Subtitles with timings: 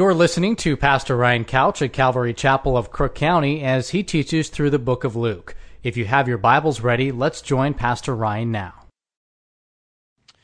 [0.00, 4.48] You're listening to Pastor Ryan Couch at Calvary Chapel of Crook County as he teaches
[4.48, 5.54] through the book of Luke.
[5.82, 8.72] If you have your Bibles ready, let's join Pastor Ryan now.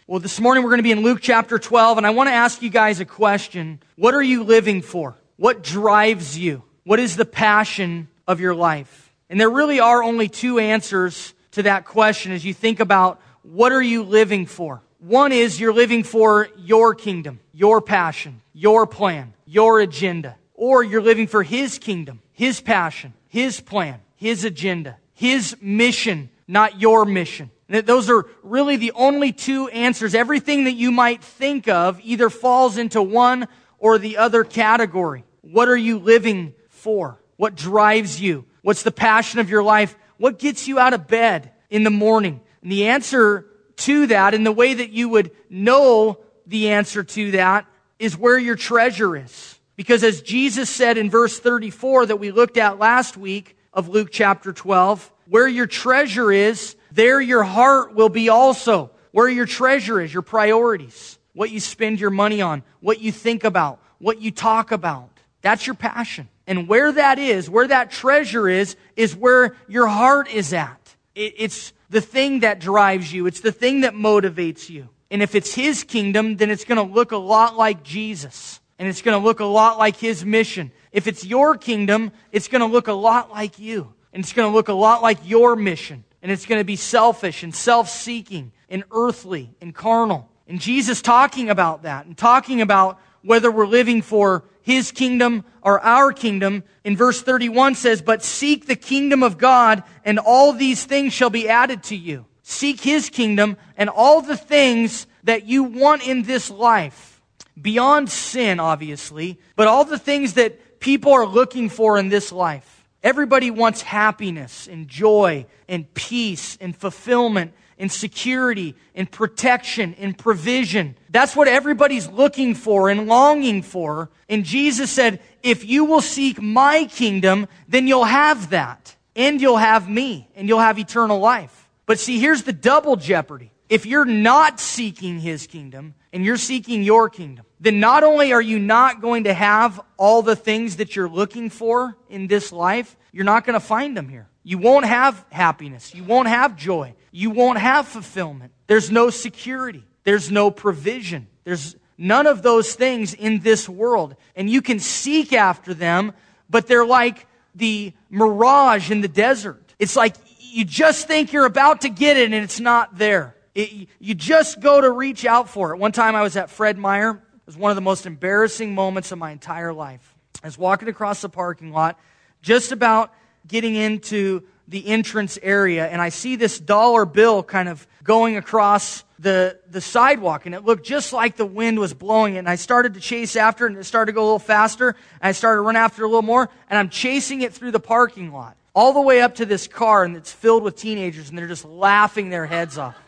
[0.07, 2.35] Well, this morning we're going to be in Luke chapter 12, and I want to
[2.35, 3.81] ask you guys a question.
[3.97, 5.17] What are you living for?
[5.37, 6.63] What drives you?
[6.85, 9.15] What is the passion of your life?
[9.31, 13.73] And there really are only two answers to that question as you think about what
[13.73, 14.83] are you living for?
[14.99, 20.37] One is you're living for your kingdom, your passion, your plan, your agenda.
[20.55, 26.81] Or you're living for His kingdom, His passion, His plan, His agenda, His mission, not
[26.81, 27.51] your mission.
[27.69, 30.15] Those are really the only two answers.
[30.15, 35.25] Everything that you might think of either falls into one or the other category.
[35.43, 37.21] What are you living for?
[37.37, 38.45] What drives you?
[38.63, 39.97] What's the passion of your life?
[40.17, 42.41] What gets you out of bed in the morning?
[42.63, 47.33] And the answer to that, and the way that you would know the answer to
[47.33, 47.67] that,
[47.99, 49.59] is where your treasure is.
[49.77, 54.09] Because as Jesus said in verse 34 that we looked at last week of Luke
[54.11, 58.91] chapter 12, where your treasure is, there your heart will be also.
[59.13, 63.45] Where your treasure is, your priorities, what you spend your money on, what you think
[63.45, 65.11] about, what you talk about.
[65.43, 66.29] That's your passion.
[66.47, 70.97] And where that is, where that treasure is, is where your heart is at.
[71.15, 73.27] It's the thing that drives you.
[73.27, 74.89] It's the thing that motivates you.
[75.11, 78.61] And if it's His kingdom, then it's going to look a lot like Jesus.
[78.79, 80.73] And it's going to look a lot like His mission.
[80.93, 83.95] If it's your kingdom, it's going to look a lot like you.
[84.13, 86.05] And it's going to look a lot like your mission.
[86.23, 90.31] And it's going to be selfish and self-seeking and earthly and carnal.
[90.49, 95.81] And Jesus talking about that and talking about whether we're living for his kingdom or
[95.81, 96.63] our kingdom.
[96.85, 101.29] In verse 31 says, But seek the kingdom of God, and all these things shall
[101.29, 102.25] be added to you.
[102.43, 107.21] Seek his kingdom and all the things that you want in this life.
[107.61, 112.85] Beyond sin, obviously, but all the things that people are looking for in this life.
[113.03, 120.97] Everybody wants happiness and joy and peace and fulfillment and security and protection and provision.
[121.11, 124.11] That's what everybody's looking for and longing for.
[124.29, 128.97] And Jesus said, if you will seek my kingdom, then you'll have that.
[129.15, 130.29] And you'll have me.
[130.35, 131.69] And you'll have eternal life.
[131.87, 133.53] But see, here's the double jeopardy.
[133.69, 138.43] If you're not seeking his kingdom and you're seeking your kingdom, then not only are
[138.43, 142.97] you not going to have all the things that you're looking for in this life,
[143.13, 144.29] you're not going to find them here.
[144.43, 145.95] You won't have happiness.
[145.95, 146.95] You won't have joy.
[147.13, 148.53] You won't have fulfillment.
[148.67, 149.85] There's no security.
[150.03, 151.29] There's no provision.
[151.45, 154.17] There's none of those things in this world.
[154.35, 156.13] And you can seek after them,
[156.49, 159.63] but they're like the mirage in the desert.
[159.79, 163.37] It's like you just think you're about to get it and it's not there.
[163.55, 165.79] It, you just go to reach out for it.
[165.79, 167.11] One time I was at Fred Meyer.
[167.11, 170.15] It was one of the most embarrassing moments of my entire life.
[170.43, 171.99] I was walking across the parking lot,
[172.43, 173.13] just about
[173.47, 179.05] getting into the entrance area and I see this dollar bill kind of going across
[179.19, 182.39] the, the sidewalk and it looked just like the wind was blowing it.
[182.39, 184.91] And I started to chase after it and it started to go a little faster.
[184.91, 184.97] And
[185.29, 188.33] I started to run after a little more and I'm chasing it through the parking
[188.33, 191.47] lot all the way up to this car and it's filled with teenagers and they're
[191.47, 192.97] just laughing their heads off.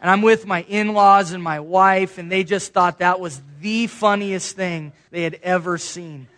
[0.00, 3.86] And I'm with my in-laws and my wife and they just thought that was the
[3.86, 6.28] funniest thing they had ever seen.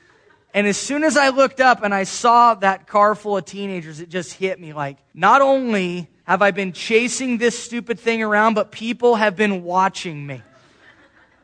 [0.55, 3.99] And as soon as I looked up and I saw that car full of teenagers,
[3.99, 8.55] it just hit me like, not only have I been chasing this stupid thing around,
[8.55, 10.43] but people have been watching me.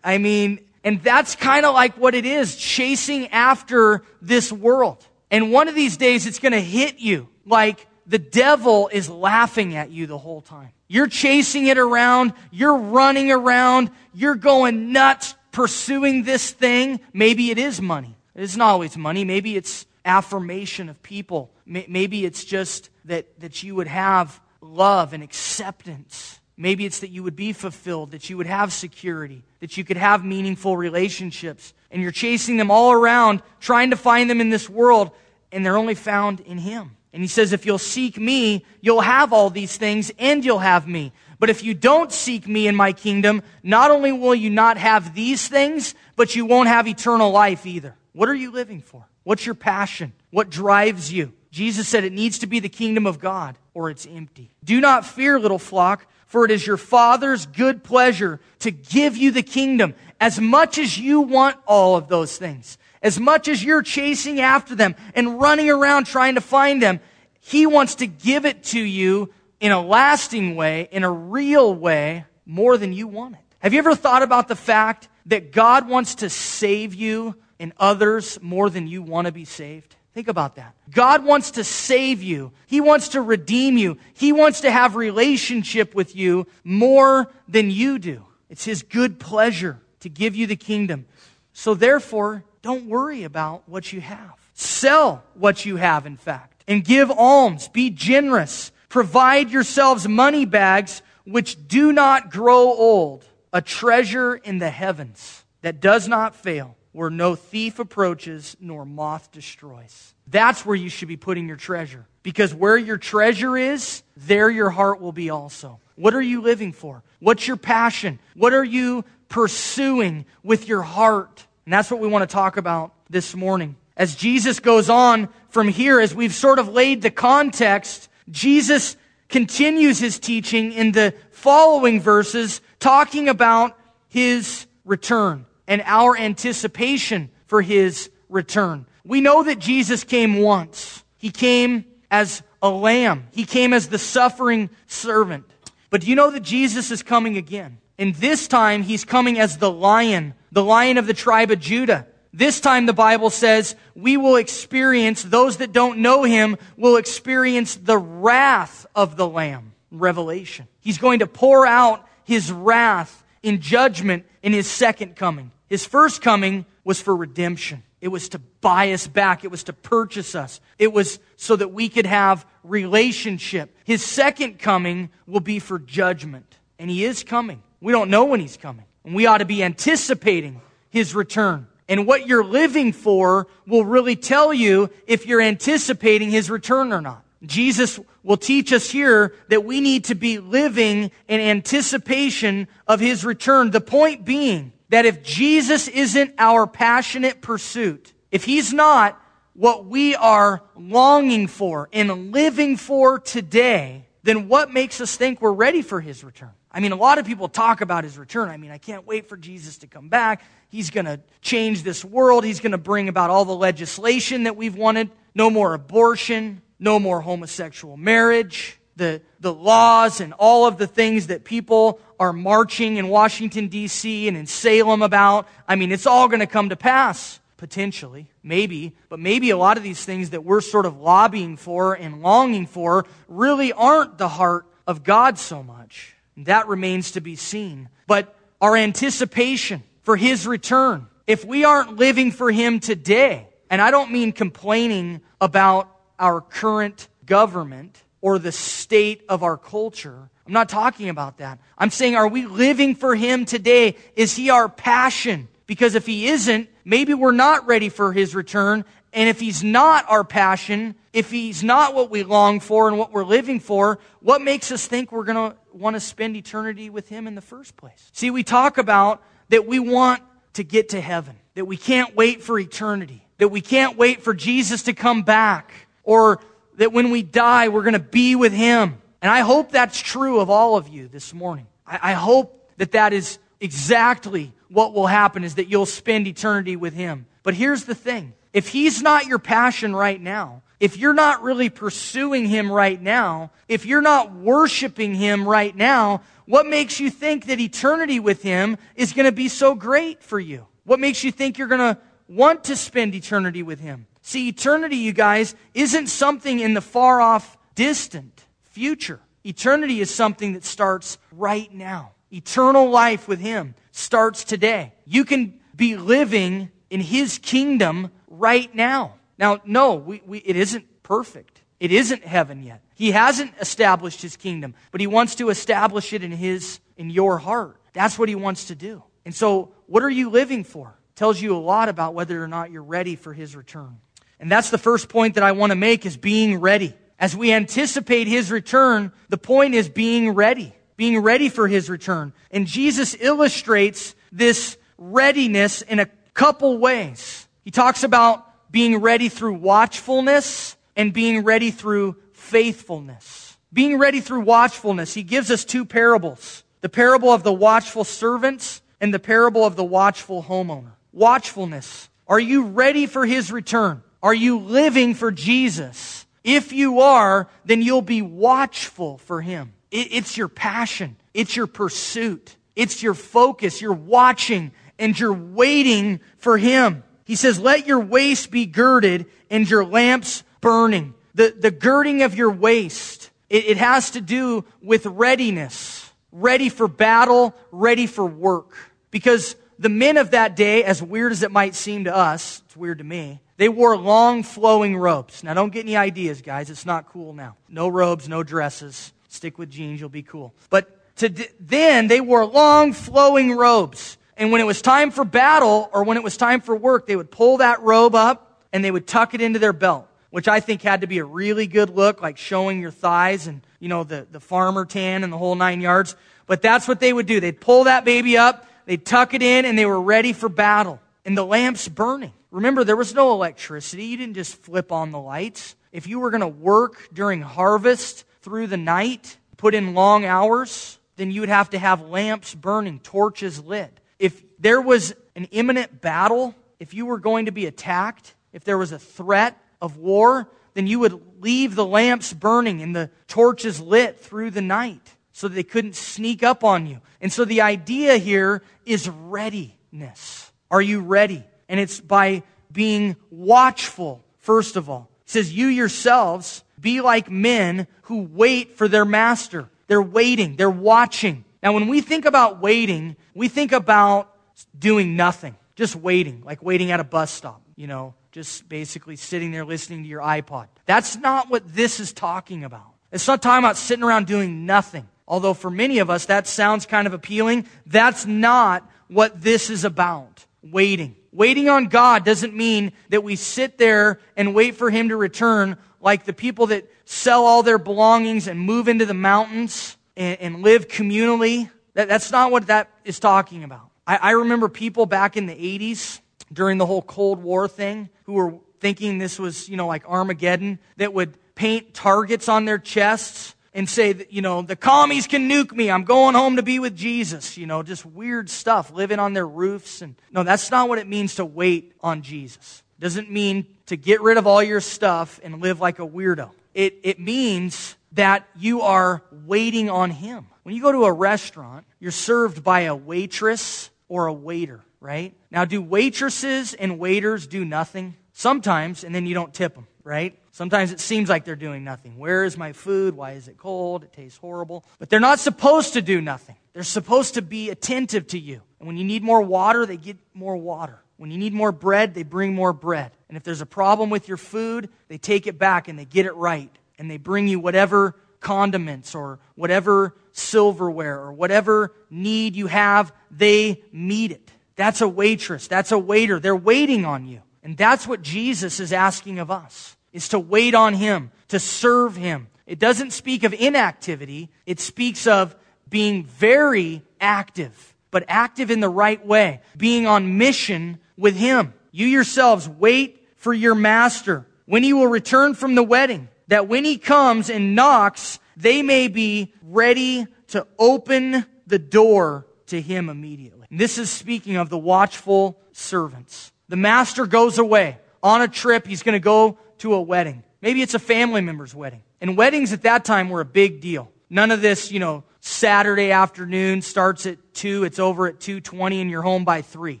[0.02, 5.06] I mean, and that's kind of like what it is, chasing after this world.
[5.30, 9.76] And one of these days it's going to hit you like the devil is laughing
[9.76, 10.70] at you the whole time.
[10.88, 12.32] You're chasing it around.
[12.50, 13.90] You're running around.
[14.14, 17.00] You're going nuts pursuing this thing.
[17.12, 18.16] Maybe it is money.
[18.34, 19.24] It's not always money.
[19.24, 21.50] Maybe it's affirmation of people.
[21.66, 26.38] Maybe it's just that, that you would have love and acceptance.
[26.56, 29.96] Maybe it's that you would be fulfilled, that you would have security, that you could
[29.96, 31.72] have meaningful relationships.
[31.90, 35.10] And you're chasing them all around, trying to find them in this world,
[35.50, 36.96] and they're only found in Him.
[37.12, 40.86] And He says, if you'll seek me, you'll have all these things, and you'll have
[40.86, 41.12] me.
[41.38, 45.14] But if you don't seek me in my kingdom, not only will you not have
[45.14, 47.96] these things, but you won't have eternal life either.
[48.12, 49.06] What are you living for?
[49.24, 50.12] What's your passion?
[50.30, 51.32] What drives you?
[51.50, 54.50] Jesus said it needs to be the kingdom of God or it's empty.
[54.64, 59.32] Do not fear, little flock, for it is your Father's good pleasure to give you
[59.32, 62.78] the kingdom as much as you want all of those things.
[63.02, 67.00] As much as you're chasing after them and running around trying to find them,
[67.40, 72.26] He wants to give it to you in a lasting way, in a real way,
[72.46, 73.40] more than you want it.
[73.58, 78.38] Have you ever thought about the fact that God wants to save you and others
[78.40, 79.96] more than you want to be saved?
[80.12, 80.74] Think about that.
[80.90, 82.52] God wants to save you.
[82.66, 83.96] He wants to redeem you.
[84.12, 88.24] He wants to have relationship with you more than you do.
[88.48, 91.06] It's his good pleasure to give you the kingdom.
[91.52, 94.32] So therefore, don't worry about what you have.
[94.54, 97.68] Sell what you have, in fact, and give alms.
[97.68, 98.72] Be generous.
[98.88, 105.80] Provide yourselves money bags which do not grow old, a treasure in the heavens that
[105.80, 110.12] does not fail, where no thief approaches nor moth destroys.
[110.26, 112.04] That's where you should be putting your treasure.
[112.22, 115.80] Because where your treasure is, there your heart will be also.
[115.96, 117.02] What are you living for?
[117.18, 118.18] What's your passion?
[118.34, 121.46] What are you pursuing with your heart?
[121.64, 123.76] And that's what we want to talk about this morning.
[123.96, 128.98] As Jesus goes on from here, as we've sort of laid the context, Jesus
[129.30, 133.78] continues his teaching in the following verses, talking about
[134.10, 138.86] his return and our anticipation for his return.
[139.04, 141.04] We know that Jesus came once.
[141.16, 143.28] He came as a lamb.
[143.30, 145.44] He came as the suffering servant.
[145.88, 147.78] But do you know that Jesus is coming again?
[147.98, 152.06] And this time he's coming as the lion, the lion of the tribe of Judah.
[152.32, 157.76] This time the Bible says we will experience, those that don't know him will experience
[157.76, 159.72] the wrath of the lamb.
[159.92, 160.66] Revelation.
[160.80, 165.52] He's going to pour out his wrath in judgment in his second coming.
[165.70, 167.84] His first coming was for redemption.
[168.00, 169.44] It was to buy us back.
[169.44, 170.60] It was to purchase us.
[170.78, 173.74] It was so that we could have relationship.
[173.84, 176.58] His second coming will be for judgment.
[176.78, 177.62] And he is coming.
[177.80, 178.84] We don't know when he's coming.
[179.04, 181.68] And we ought to be anticipating his return.
[181.88, 187.00] And what you're living for will really tell you if you're anticipating his return or
[187.00, 187.24] not.
[187.44, 193.24] Jesus will teach us here that we need to be living in anticipation of his
[193.24, 193.70] return.
[193.70, 199.20] The point being that if Jesus isn't our passionate pursuit, if he's not
[199.54, 205.52] what we are longing for and living for today, then what makes us think we're
[205.52, 206.50] ready for his return?
[206.72, 208.48] I mean, a lot of people talk about his return.
[208.48, 210.44] I mean, I can't wait for Jesus to come back.
[210.68, 212.44] He's going to change this world.
[212.44, 215.10] He's going to bring about all the legislation that we've wanted.
[215.34, 221.28] No more abortion, no more homosexual marriage, the, the laws and all of the things
[221.28, 224.28] that people are marching in Washington, D.C.
[224.28, 225.48] and in Salem about.
[225.66, 228.94] I mean, it's all going to come to pass, potentially, maybe.
[229.08, 232.66] But maybe a lot of these things that we're sort of lobbying for and longing
[232.66, 236.14] for really aren't the heart of God so much.
[236.36, 237.88] That remains to be seen.
[238.06, 243.90] But our anticipation for His return, if we aren't living for Him today, and I
[243.90, 245.88] don't mean complaining about
[246.18, 251.60] our current government or the state of our culture, I'm not talking about that.
[251.78, 253.96] I'm saying, are we living for Him today?
[254.16, 255.48] Is He our passion?
[255.66, 258.84] Because if He isn't, maybe we're not ready for His return.
[259.12, 263.12] And if He's not our passion, if He's not what we long for and what
[263.12, 267.08] we're living for, what makes us think we're going to want to spend eternity with
[267.08, 268.10] Him in the first place?
[268.12, 270.22] See, we talk about that we want
[270.54, 274.34] to get to heaven, that we can't wait for eternity, that we can't wait for
[274.34, 276.40] Jesus to come back, or
[276.80, 279.02] that when we die, we're going to be with Him.
[279.20, 281.66] And I hope that's true of all of you this morning.
[281.86, 286.76] I, I hope that that is exactly what will happen is that you'll spend eternity
[286.76, 287.26] with Him.
[287.42, 288.32] But here's the thing.
[288.54, 293.50] If He's not your passion right now, if you're not really pursuing Him right now,
[293.68, 298.78] if you're not worshiping Him right now, what makes you think that eternity with Him
[298.96, 300.66] is going to be so great for you?
[300.84, 304.06] What makes you think you're going to want to spend eternity with Him?
[304.30, 309.18] See, eternity, you guys, isn't something in the far off distant future.
[309.44, 312.12] Eternity is something that starts right now.
[312.32, 314.92] Eternal life with Him starts today.
[315.04, 319.14] You can be living in His kingdom right now.
[319.36, 321.62] Now, no, we, we, it isn't perfect.
[321.80, 322.82] It isn't heaven yet.
[322.94, 327.38] He hasn't established His kingdom, but He wants to establish it in His, in your
[327.38, 327.80] heart.
[327.94, 329.02] That's what He wants to do.
[329.24, 330.96] And so, what are you living for?
[331.16, 333.98] Tells you a lot about whether or not you're ready for His return.
[334.40, 336.94] And that's the first point that I want to make is being ready.
[337.18, 342.32] As we anticipate his return, the point is being ready, being ready for his return.
[342.50, 347.46] And Jesus illustrates this readiness in a couple ways.
[347.62, 353.58] He talks about being ready through watchfulness and being ready through faithfulness.
[353.72, 358.80] Being ready through watchfulness, he gives us two parables the parable of the watchful servants
[359.02, 360.92] and the parable of the watchful homeowner.
[361.12, 362.08] Watchfulness.
[362.26, 364.02] Are you ready for his return?
[364.22, 366.26] Are you living for Jesus?
[366.44, 369.72] If you are, then you'll be watchful for Him.
[369.90, 371.16] It's your passion.
[371.34, 372.56] It's your pursuit.
[372.76, 373.80] It's your focus.
[373.80, 377.02] You're watching and you're waiting for him.
[377.24, 381.14] He says, let your waist be girded and your lamps burning.
[381.34, 386.10] The, the girding of your waist, it, it has to do with readiness.
[386.32, 388.76] Ready for battle, ready for work.
[389.10, 392.76] Because the men of that day, as weird as it might seem to us, it's
[392.76, 395.44] weird to me, they wore long flowing robes.
[395.44, 396.70] Now don't get any ideas, guys.
[396.70, 397.56] It's not cool now.
[397.68, 399.12] No robes, no dresses.
[399.28, 400.54] Stick with jeans, you'll be cool.
[400.70, 401.28] But to,
[401.60, 404.16] then they wore long flowing robes.
[404.38, 407.16] And when it was time for battle or when it was time for work, they
[407.16, 410.60] would pull that robe up and they would tuck it into their belt, which I
[410.60, 414.04] think had to be a really good look, like showing your thighs and, you know,
[414.04, 416.16] the, the farmer tan and the whole nine yards.
[416.46, 417.40] But that's what they would do.
[417.40, 420.98] They'd pull that baby up, they'd tuck it in, and they were ready for battle.
[421.26, 422.32] And the lamp's burning.
[422.50, 424.04] Remember, there was no electricity.
[424.06, 425.76] You didn't just flip on the lights.
[425.92, 430.98] If you were going to work during harvest through the night, put in long hours,
[431.16, 434.00] then you would have to have lamps burning, torches lit.
[434.18, 438.78] If there was an imminent battle, if you were going to be attacked, if there
[438.78, 443.80] was a threat of war, then you would leave the lamps burning and the torches
[443.80, 447.00] lit through the night so they couldn't sneak up on you.
[447.20, 450.52] And so the idea here is readiness.
[450.70, 451.44] Are you ready?
[451.70, 455.08] And it's by being watchful, first of all.
[455.24, 459.70] He says, You yourselves be like men who wait for their master.
[459.86, 461.44] They're waiting, they're watching.
[461.62, 464.34] Now, when we think about waiting, we think about
[464.76, 469.52] doing nothing, just waiting, like waiting at a bus stop, you know, just basically sitting
[469.52, 470.66] there listening to your iPod.
[470.86, 472.94] That's not what this is talking about.
[473.12, 475.08] It's not talking about sitting around doing nothing.
[475.28, 479.84] Although for many of us that sounds kind of appealing, that's not what this is
[479.84, 480.44] about.
[480.62, 481.16] Waiting.
[481.32, 485.76] Waiting on God doesn't mean that we sit there and wait for Him to return
[486.00, 490.62] like the people that sell all their belongings and move into the mountains and, and
[490.62, 491.70] live communally.
[491.94, 493.90] That, that's not what that is talking about.
[494.06, 496.20] I, I remember people back in the 80s
[496.52, 500.78] during the whole Cold War thing who were thinking this was, you know, like Armageddon
[500.96, 505.72] that would paint targets on their chests and say you know, the commies can nuke
[505.72, 505.90] me.
[505.90, 507.56] I'm going home to be with Jesus.
[507.56, 510.02] You know, just weird stuff, living on their roofs.
[510.02, 512.82] And no, that's not what it means to wait on Jesus.
[512.98, 516.50] It doesn't mean to get rid of all your stuff and live like a weirdo.
[516.74, 520.46] It, it means that you are waiting on Him.
[520.62, 525.34] When you go to a restaurant, you're served by a waitress or a waiter, right?
[525.50, 528.16] Now, do waitresses and waiters do nothing?
[528.32, 530.38] Sometimes, and then you don't tip them, right?
[530.60, 532.18] Sometimes it seems like they're doing nothing.
[532.18, 533.16] Where is my food?
[533.16, 534.04] Why is it cold?
[534.04, 534.84] It tastes horrible.
[534.98, 536.56] But they're not supposed to do nothing.
[536.74, 538.60] They're supposed to be attentive to you.
[538.78, 541.00] And when you need more water, they get more water.
[541.16, 543.12] When you need more bread, they bring more bread.
[543.28, 546.26] And if there's a problem with your food, they take it back and they get
[546.26, 546.70] it right.
[546.98, 553.82] And they bring you whatever condiments or whatever silverware or whatever need you have, they
[553.92, 554.52] meet it.
[554.76, 555.68] That's a waitress.
[555.68, 556.38] That's a waiter.
[556.38, 557.40] They're waiting on you.
[557.62, 562.16] And that's what Jesus is asking of us is to wait on Him, to serve
[562.16, 562.48] Him.
[562.66, 565.56] It doesn't speak of inactivity, it speaks of
[565.88, 571.74] being very active, but active in the right way, being on mission with Him.
[571.92, 576.84] You yourselves wait for your master when he will return from the wedding, that when
[576.84, 583.66] he comes and knocks, they may be ready to open the door to him immediately.
[583.68, 586.52] And this is speaking of the watchful servants.
[586.68, 588.86] The master goes away on a trip.
[588.86, 590.42] He's going to go to a wedding.
[590.62, 592.02] Maybe it's a family member's wedding.
[592.20, 594.10] And weddings at that time were a big deal.
[594.28, 599.10] None of this, you know, Saturday afternoon starts at 2, it's over at 2:20 and
[599.10, 600.00] you're home by 3.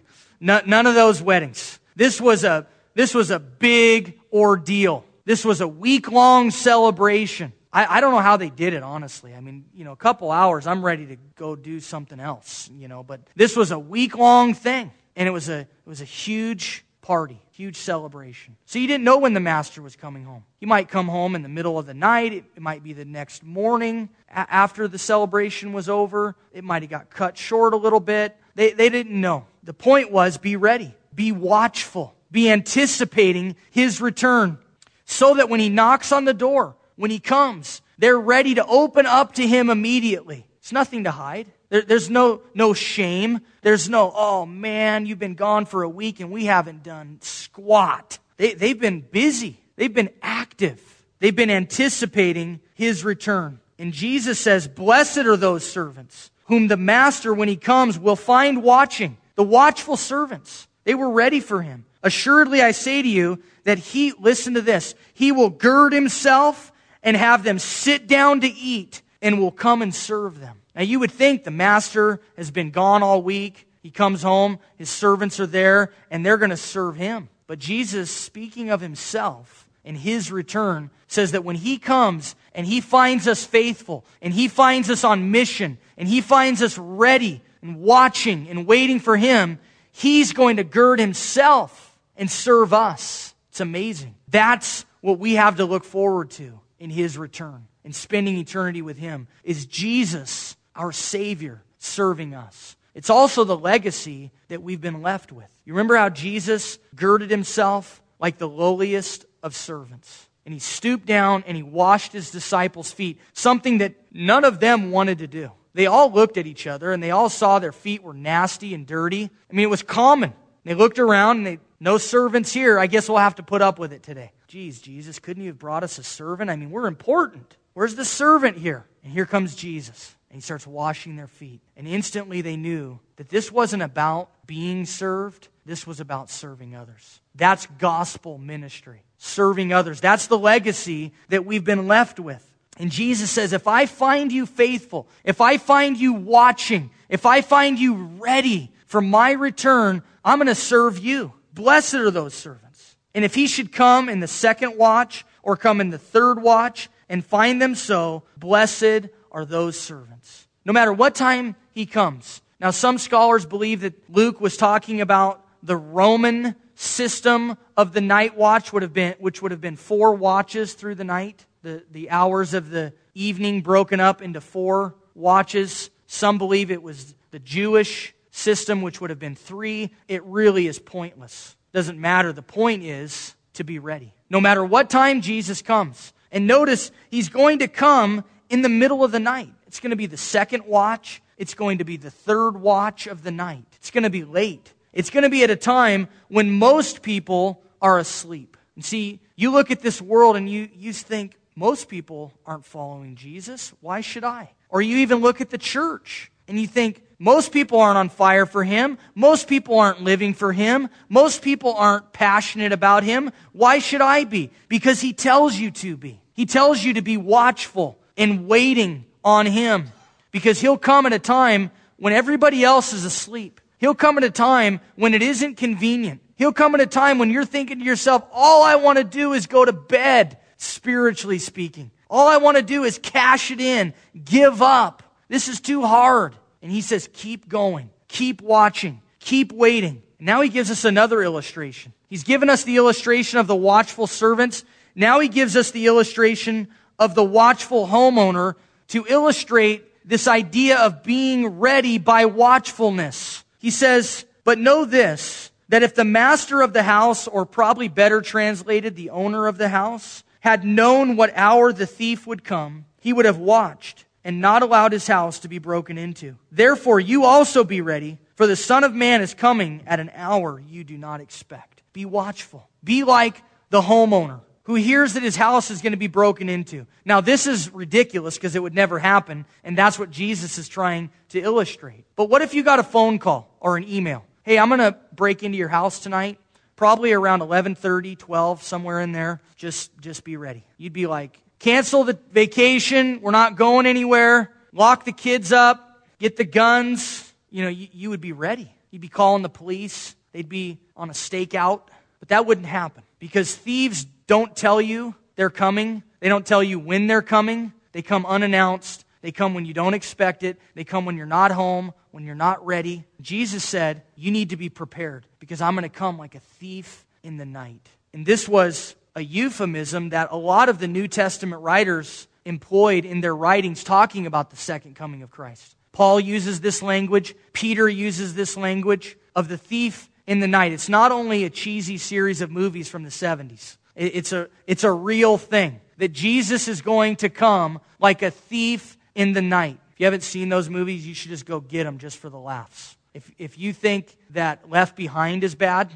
[0.40, 1.78] none of those weddings.
[1.96, 5.04] This was a this was a big ordeal.
[5.24, 7.52] This was a week-long celebration.
[7.72, 9.34] I, I don't know how they did it, honestly.
[9.34, 12.88] I mean, you know, a couple hours, I'm ready to go do something else, you
[12.88, 14.90] know, but this was a week-long thing.
[15.14, 18.56] And it was a it was a huge party, huge celebration.
[18.66, 20.44] So you didn't know when the master was coming home.
[20.60, 23.42] He might come home in the middle of the night, it, might be the next
[23.42, 26.36] morning after the celebration was over.
[26.52, 28.36] It might have got cut short a little bit.
[28.54, 29.46] They, they didn't know.
[29.64, 34.58] The point was be ready, be watchful, be anticipating his return
[35.04, 39.06] so that when he knocks on the door, when he comes, they're ready to open
[39.06, 40.46] up to him immediately.
[40.60, 41.50] It's nothing to hide.
[41.70, 43.40] There, there's no, no shame.
[43.62, 48.18] There's no, oh man, you've been gone for a week and we haven't done squat.
[48.36, 49.58] They, they've been busy.
[49.76, 50.82] They've been active.
[51.20, 53.60] They've been anticipating his return.
[53.78, 58.62] And Jesus says, blessed are those servants whom the master, when he comes, will find
[58.62, 59.16] watching.
[59.36, 60.66] The watchful servants.
[60.84, 61.86] They were ready for him.
[62.02, 66.72] Assuredly, I say to you that he, listen to this, he will gird himself
[67.02, 70.59] and have them sit down to eat and will come and serve them.
[70.80, 73.68] Now, you would think the master has been gone all week.
[73.82, 77.28] He comes home, his servants are there, and they're going to serve him.
[77.46, 82.80] But Jesus, speaking of himself and his return, says that when he comes and he
[82.80, 87.82] finds us faithful, and he finds us on mission, and he finds us ready and
[87.82, 89.58] watching and waiting for him,
[89.92, 93.34] he's going to gird himself and serve us.
[93.50, 94.14] It's amazing.
[94.28, 98.98] That's what we have to look forward to in his return and spending eternity with
[98.98, 102.76] him is Jesus, our Savior, serving us.
[102.94, 105.46] It's also the legacy that we've been left with.
[105.64, 110.28] You remember how Jesus girded himself like the lowliest of servants?
[110.44, 114.90] And he stooped down and he washed his disciples' feet, something that none of them
[114.90, 115.52] wanted to do.
[115.72, 118.86] They all looked at each other and they all saw their feet were nasty and
[118.86, 119.30] dirty.
[119.50, 120.32] I mean, it was common.
[120.64, 122.78] They looked around and they, no servants here.
[122.78, 124.32] I guess we'll have to put up with it today.
[124.48, 126.50] Geez, Jesus, couldn't you have brought us a servant?
[126.50, 127.56] I mean, we're important.
[127.72, 128.84] Where's the servant here?
[129.04, 130.16] And here comes Jesus.
[130.30, 131.60] And he starts washing their feet.
[131.76, 137.20] And instantly they knew that this wasn't about being served, this was about serving others.
[137.34, 140.00] That's gospel ministry, serving others.
[140.00, 142.46] That's the legacy that we've been left with.
[142.78, 147.42] And Jesus says, if I find you faithful, if I find you watching, if I
[147.42, 151.32] find you ready for my return, I'm going to serve you.
[151.52, 152.96] Blessed are those servants.
[153.14, 156.88] And if he should come in the second watch or come in the third watch
[157.08, 160.46] and find them so, blessed are those servants.
[160.64, 162.42] No matter what time he comes.
[162.60, 168.36] Now, some scholars believe that Luke was talking about the Roman system of the night
[168.36, 172.10] watch, would have been, which would have been four watches through the night, the, the
[172.10, 175.90] hours of the evening broken up into four watches.
[176.06, 179.90] Some believe it was the Jewish system, which would have been three.
[180.08, 181.56] It really is pointless.
[181.72, 182.32] Doesn't matter.
[182.32, 184.14] The point is to be ready.
[184.28, 186.12] No matter what time Jesus comes.
[186.32, 189.52] And notice, he's going to come in the middle of the night.
[189.66, 191.22] It's going to be the second watch.
[191.38, 193.64] It's going to be the third watch of the night.
[193.76, 194.74] It's going to be late.
[194.92, 198.56] It's going to be at a time when most people are asleep.
[198.74, 203.16] And see, you look at this world and you, you think, most people aren't following
[203.16, 203.72] Jesus.
[203.80, 204.50] Why should I?
[204.68, 208.46] Or you even look at the church and you think, most people aren't on fire
[208.46, 208.96] for him.
[209.14, 210.88] Most people aren't living for him.
[211.08, 213.30] Most people aren't passionate about him.
[213.52, 214.50] Why should I be?
[214.68, 216.20] Because he tells you to be.
[216.32, 219.86] He tells you to be watchful and waiting on him.
[220.30, 223.60] Because he'll come at a time when everybody else is asleep.
[223.78, 226.20] He'll come at a time when it isn't convenient.
[226.36, 229.32] He'll come at a time when you're thinking to yourself, all I want to do
[229.32, 231.90] is go to bed, spiritually speaking.
[232.08, 233.94] All I want to do is cash it in,
[234.24, 235.02] give up.
[235.28, 236.34] This is too hard.
[236.62, 240.02] And he says, keep going, keep watching, keep waiting.
[240.18, 241.92] Now he gives us another illustration.
[242.08, 244.64] He's given us the illustration of the watchful servants.
[244.94, 246.68] Now he gives us the illustration
[247.00, 248.54] of the watchful homeowner
[248.88, 253.42] to illustrate this idea of being ready by watchfulness.
[253.58, 258.20] He says, but know this, that if the master of the house, or probably better
[258.20, 263.12] translated, the owner of the house, had known what hour the thief would come, he
[263.12, 266.36] would have watched and not allowed his house to be broken into.
[266.52, 270.62] Therefore, you also be ready, for the Son of Man is coming at an hour
[270.68, 271.82] you do not expect.
[271.92, 272.68] Be watchful.
[272.84, 276.86] Be like the homeowner who hears that his house is going to be broken into.
[277.04, 281.10] Now, this is ridiculous because it would never happen, and that's what Jesus is trying
[281.30, 282.04] to illustrate.
[282.14, 284.24] But what if you got a phone call or an email?
[284.44, 286.38] Hey, I'm going to break into your house tonight,
[286.76, 289.40] probably around 11:30, 12, somewhere in there.
[289.56, 290.64] Just just be ready.
[290.78, 293.22] You'd be like, cancel the vacation.
[293.22, 294.52] We're not going anywhere.
[294.72, 296.06] Lock the kids up.
[296.20, 297.28] Get the guns.
[297.50, 298.72] You know, you, you would be ready.
[298.92, 300.14] You'd be calling the police.
[300.30, 301.88] They'd be on a stakeout.
[302.20, 306.02] But that wouldn't happen because thieves don't tell you they're coming.
[306.18, 307.72] They don't tell you when they're coming.
[307.92, 309.04] They come unannounced.
[309.22, 310.58] They come when you don't expect it.
[310.74, 313.04] They come when you're not home, when you're not ready.
[313.20, 317.06] Jesus said, You need to be prepared because I'm going to come like a thief
[317.22, 317.88] in the night.
[318.12, 323.20] And this was a euphemism that a lot of the New Testament writers employed in
[323.20, 325.76] their writings talking about the second coming of Christ.
[325.92, 330.72] Paul uses this language, Peter uses this language of the thief in the night.
[330.72, 333.76] It's not only a cheesy series of movies from the 70s.
[333.96, 338.96] It's a, it's a real thing that Jesus is going to come like a thief
[339.14, 339.78] in the night.
[339.92, 342.38] If you haven't seen those movies, you should just go get them just for the
[342.38, 342.96] laughs.
[343.12, 345.90] If, if you think that Left Behind is bad,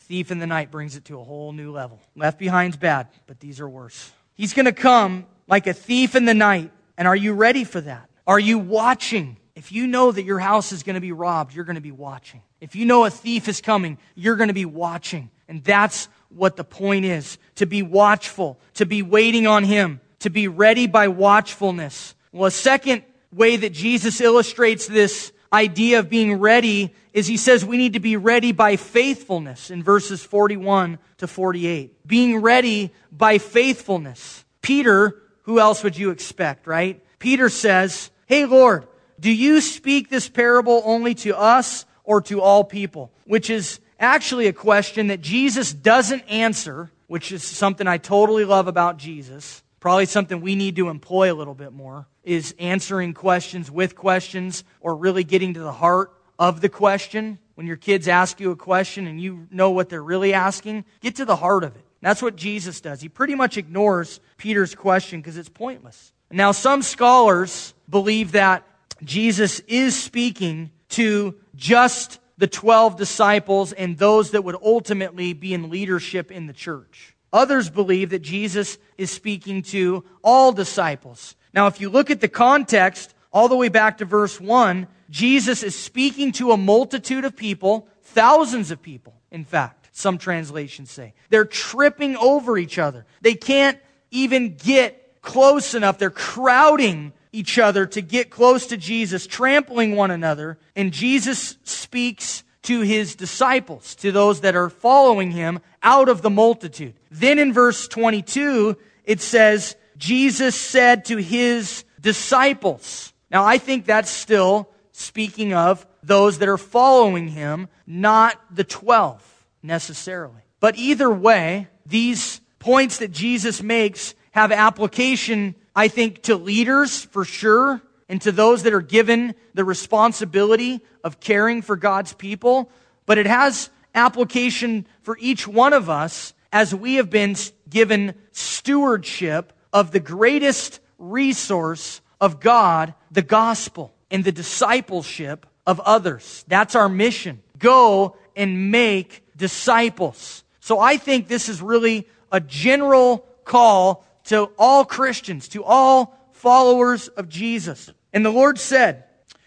[0.00, 2.00] Thief in the Night brings it to a whole new level.
[2.14, 4.12] Left Behind's bad, but these are worse.
[4.34, 6.70] He's going to come like a thief in the night.
[6.96, 8.08] And are you ready for that?
[8.26, 9.36] Are you watching?
[9.54, 11.92] If you know that your house is going to be robbed, you're going to be
[11.92, 12.42] watching.
[12.60, 15.30] If you know a thief is coming, you're going to be watching.
[15.48, 20.30] And that's what the point is to be watchful, to be waiting on Him, to
[20.30, 22.14] be ready by watchfulness.
[22.32, 27.64] Well, a second way that Jesus illustrates this idea of being ready is he says
[27.64, 32.06] we need to be ready by faithfulness in verses 41 to 48.
[32.06, 34.44] Being ready by faithfulness.
[34.62, 37.04] Peter, who else would you expect, right?
[37.18, 38.86] Peter says, Hey Lord,
[39.22, 43.12] do you speak this parable only to us or to all people?
[43.24, 48.66] Which is actually a question that Jesus doesn't answer, which is something I totally love
[48.66, 49.62] about Jesus.
[49.78, 54.64] Probably something we need to employ a little bit more is answering questions with questions
[54.80, 57.38] or really getting to the heart of the question.
[57.54, 61.14] When your kids ask you a question and you know what they're really asking, get
[61.16, 61.84] to the heart of it.
[62.00, 63.00] That's what Jesus does.
[63.00, 66.12] He pretty much ignores Peter's question because it's pointless.
[66.28, 68.64] Now, some scholars believe that
[69.04, 75.70] Jesus is speaking to just the 12 disciples and those that would ultimately be in
[75.70, 77.14] leadership in the church.
[77.32, 81.34] Others believe that Jesus is speaking to all disciples.
[81.54, 85.62] Now, if you look at the context, all the way back to verse 1, Jesus
[85.62, 91.14] is speaking to a multitude of people, thousands of people, in fact, some translations say.
[91.30, 93.06] They're tripping over each other.
[93.22, 93.78] They can't
[94.10, 95.98] even get close enough.
[95.98, 100.58] They're crowding each other to get close to Jesus, trampling one another.
[100.76, 106.30] And Jesus speaks to his disciples, to those that are following him out of the
[106.30, 106.94] multitude.
[107.10, 113.12] Then in verse 22, it says, Jesus said to his disciples.
[113.30, 119.46] Now I think that's still speaking of those that are following him, not the 12
[119.62, 120.42] necessarily.
[120.60, 127.24] But either way, these points that Jesus makes have application I think to leaders for
[127.24, 132.70] sure, and to those that are given the responsibility of caring for God's people,
[133.06, 137.36] but it has application for each one of us as we have been
[137.70, 146.44] given stewardship of the greatest resource of God, the gospel, and the discipleship of others.
[146.48, 147.42] That's our mission.
[147.58, 150.44] Go and make disciples.
[150.60, 157.08] So I think this is really a general call to all Christians, to all followers
[157.08, 157.90] of Jesus.
[158.12, 159.04] And the Lord said,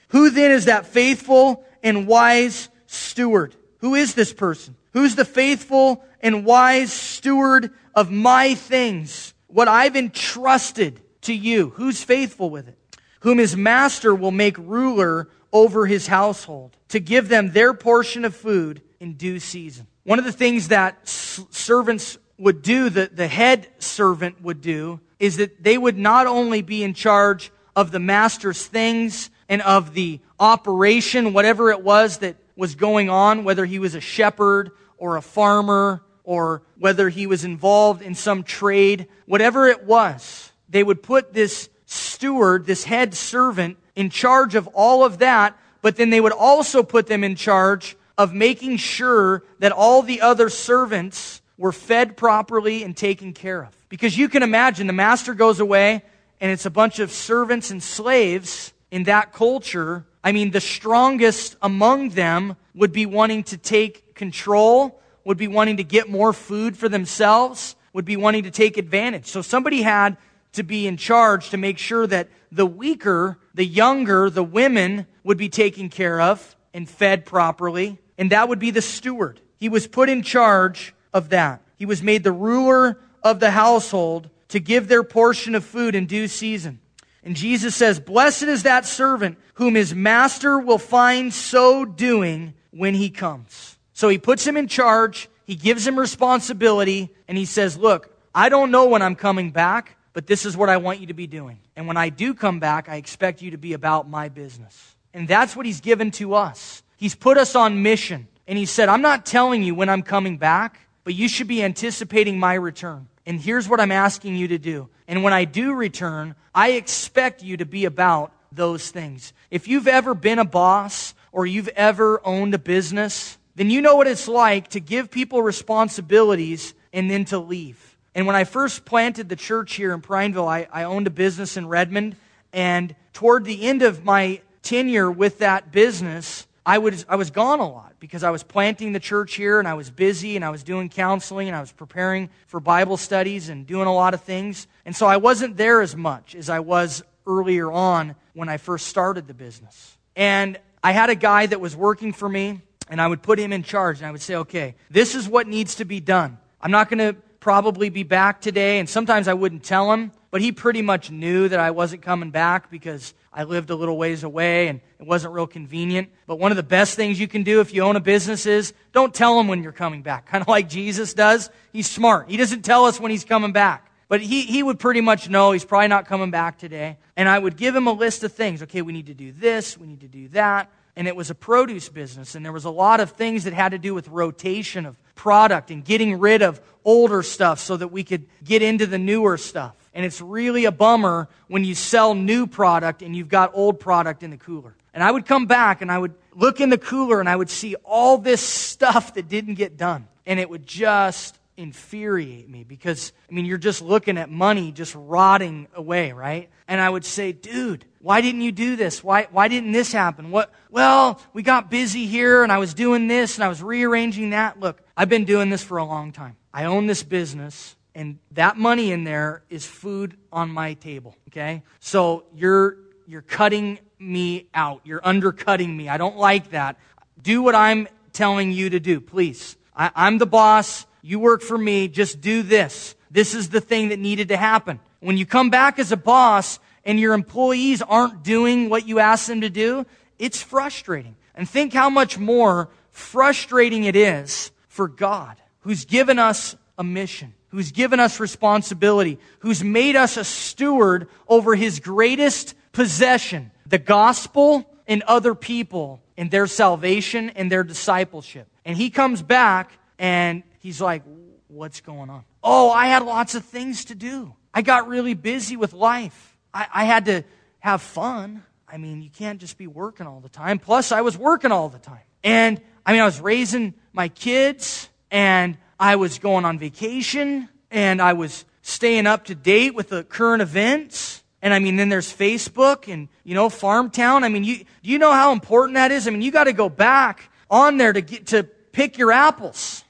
[0.09, 3.55] Who then is that faithful and wise steward?
[3.79, 4.75] Who is this person?
[4.93, 9.33] Who's the faithful and wise steward of my things?
[9.47, 11.69] What I've entrusted to you.
[11.71, 12.77] Who's faithful with it?
[13.21, 18.35] Whom his master will make ruler over his household to give them their portion of
[18.35, 19.87] food in due season.
[20.03, 25.37] One of the things that servants would do, the, the head servant would do, is
[25.37, 30.19] that they would not only be in charge of the master's things and of the
[30.39, 35.21] operation, whatever it was that was going on, whether he was a shepherd or a
[35.21, 41.33] farmer or whether he was involved in some trade, whatever it was, they would put
[41.33, 46.33] this steward, this head servant, in charge of all of that, but then they would
[46.33, 52.17] also put them in charge of making sure that all the other servants were fed
[52.17, 53.75] properly and taken care of.
[53.89, 56.03] Because you can imagine the master goes away
[56.41, 60.05] and it's a bunch of servants and slaves in that culture.
[60.23, 65.77] I mean, the strongest among them would be wanting to take control, would be wanting
[65.77, 69.27] to get more food for themselves, would be wanting to take advantage.
[69.27, 70.17] So somebody had
[70.53, 75.37] to be in charge to make sure that the weaker, the younger, the women would
[75.37, 77.99] be taken care of and fed properly.
[78.17, 79.41] And that would be the steward.
[79.57, 81.61] He was put in charge of that.
[81.77, 86.05] He was made the ruler of the household to give their portion of food in
[86.05, 86.79] due season.
[87.23, 92.93] And Jesus says, Blessed is that servant whom his master will find so doing when
[92.93, 93.77] he comes.
[93.93, 98.49] So he puts him in charge, he gives him responsibility, and he says, Look, I
[98.49, 101.27] don't know when I'm coming back, but this is what I want you to be
[101.27, 101.59] doing.
[101.77, 104.95] And when I do come back, I expect you to be about my business.
[105.13, 106.83] And that's what he's given to us.
[106.97, 108.27] He's put us on mission.
[108.47, 111.63] And he said, I'm not telling you when I'm coming back but you should be
[111.63, 113.07] anticipating my return.
[113.25, 114.89] And here's what I'm asking you to do.
[115.07, 119.31] And when I do return, I expect you to be about those things.
[119.51, 123.95] If you've ever been a boss or you've ever owned a business, then you know
[123.95, 127.97] what it's like to give people responsibilities and then to leave.
[128.15, 131.55] And when I first planted the church here in Prineville, I, I owned a business
[131.55, 132.15] in Redmond.
[132.51, 137.59] And toward the end of my tenure with that business, I was, I was gone
[137.59, 140.49] a lot because I was planting the church here and I was busy and I
[140.49, 144.21] was doing counseling and I was preparing for Bible studies and doing a lot of
[144.21, 144.67] things.
[144.83, 148.87] And so I wasn't there as much as I was earlier on when I first
[148.87, 149.97] started the business.
[150.15, 153.53] And I had a guy that was working for me and I would put him
[153.53, 156.39] in charge and I would say, okay, this is what needs to be done.
[156.61, 158.79] I'm not going to probably be back today.
[158.79, 162.31] And sometimes I wouldn't tell him, but he pretty much knew that I wasn't coming
[162.31, 166.09] back because I lived a little ways away and it wasn't real convenient.
[166.25, 168.73] But one of the best things you can do if you own a business is
[168.93, 170.25] don't tell him when you're coming back.
[170.31, 171.51] Kind of like Jesus does.
[171.71, 172.31] He's smart.
[172.31, 173.91] He doesn't tell us when he's coming back.
[174.07, 176.97] But he, he would pretty much know he's probably not coming back today.
[177.15, 178.63] And I would give him a list of things.
[178.63, 180.71] Okay, we need to do this, we need to do that.
[180.95, 183.69] And it was a produce business, and there was a lot of things that had
[183.69, 188.03] to do with rotation of product and getting rid of older stuff so that we
[188.03, 189.75] could get into the newer stuff.
[189.93, 194.23] And it's really a bummer when you sell new product and you've got old product
[194.23, 194.75] in the cooler.
[194.93, 197.49] And I would come back and I would look in the cooler and I would
[197.49, 200.07] see all this stuff that didn't get done.
[200.25, 204.93] And it would just infuriate me because, I mean, you're just looking at money just
[204.95, 206.49] rotting away, right?
[206.67, 209.03] And I would say, dude, why didn't you do this?
[209.03, 210.31] Why, why didn't this happen?
[210.31, 214.31] What, well, we got busy here and I was doing this and I was rearranging
[214.31, 214.59] that.
[214.59, 216.35] Look, I've been doing this for a long time.
[216.53, 221.63] I own this business and that money in there is food on my table, okay?
[221.79, 224.81] So you're, you're cutting me out.
[224.83, 225.87] You're undercutting me.
[225.87, 226.77] I don't like that.
[227.21, 229.57] Do what I'm telling you to do, please.
[229.75, 230.85] I, I'm the boss.
[231.05, 231.87] You work for me.
[231.87, 232.95] Just do this.
[233.11, 234.79] This is the thing that needed to happen.
[235.01, 239.27] When you come back as a boss and your employees aren't doing what you asked
[239.27, 239.85] them to do,
[240.17, 241.15] it's frustrating.
[241.35, 247.35] And think how much more frustrating it is for God, who's given us a mission,
[247.49, 254.67] who's given us responsibility, who's made us a steward over his greatest possession, the gospel
[254.87, 258.47] and other people and their salvation and their discipleship.
[258.65, 261.03] And he comes back and he's like,
[261.47, 262.23] What's going on?
[262.43, 264.33] Oh, I had lots of things to do.
[264.51, 266.35] I got really busy with life.
[266.51, 267.23] I, I had to
[267.59, 268.43] have fun.
[268.67, 270.57] I mean, you can't just be working all the time.
[270.57, 272.01] Plus, I was working all the time.
[272.23, 278.01] And I mean, I was raising my kids, and I was going on vacation, and
[278.01, 281.23] I was staying up to date with the current events.
[281.43, 284.23] And I mean, then there's Facebook and, you know, Farmtown.
[284.23, 286.07] I mean, you, do you know how important that is?
[286.07, 289.84] I mean, you got to go back on there to get, to pick your apples,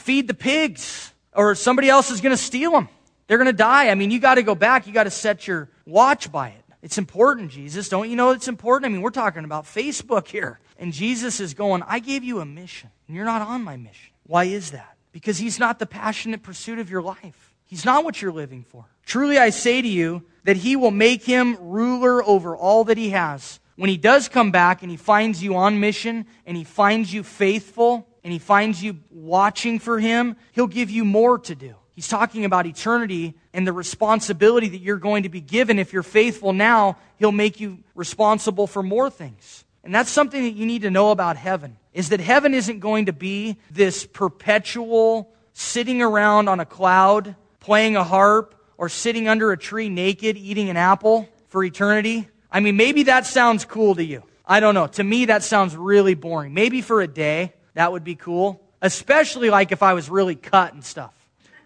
[0.00, 2.88] feed the pigs, or somebody else is going to steal them.
[3.26, 3.88] They're going to die.
[3.88, 4.86] I mean, you got to go back.
[4.86, 6.64] You got to set your watch by it.
[6.82, 7.88] It's important, Jesus.
[7.88, 8.90] Don't you know it's important?
[8.90, 10.60] I mean, we're talking about Facebook here.
[10.78, 14.12] And Jesus is going, I gave you a mission, and you're not on my mission.
[14.26, 14.96] Why is that?
[15.12, 17.54] Because he's not the passionate pursuit of your life.
[17.66, 18.84] He's not what you're living for.
[19.06, 23.10] Truly, I say to you that he will make him ruler over all that he
[23.10, 23.60] has.
[23.76, 27.22] When he does come back and he finds you on mission and he finds you
[27.22, 31.74] faithful, and he finds you watching for him, he'll give you more to do.
[31.94, 35.78] He's talking about eternity and the responsibility that you're going to be given.
[35.78, 39.64] If you're faithful now, he'll make you responsible for more things.
[39.84, 43.06] And that's something that you need to know about heaven is that heaven isn't going
[43.06, 49.52] to be this perpetual sitting around on a cloud playing a harp or sitting under
[49.52, 52.28] a tree naked eating an apple for eternity.
[52.50, 54.22] I mean, maybe that sounds cool to you.
[54.44, 54.86] I don't know.
[54.88, 56.52] To me, that sounds really boring.
[56.52, 57.54] Maybe for a day.
[57.74, 58.60] That would be cool.
[58.80, 61.12] Especially like if I was really cut and stuff.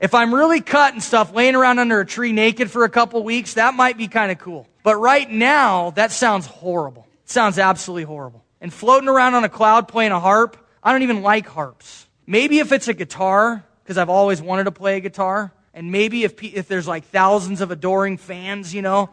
[0.01, 3.23] If I'm really cut and stuff, laying around under a tree naked for a couple
[3.25, 4.68] weeks, that might be kind of cool.
[4.85, 7.07] But right now, that sounds horrible.
[7.25, 8.44] It sounds absolutely horrible.
[8.61, 12.07] And floating around on a cloud playing a harp, I don't even like harps.
[12.27, 16.25] Maybe if it's a guitar, because I've always wanted to play a guitar, and maybe
[16.25, 19.11] if, if there's like thousands of adoring fans, you know,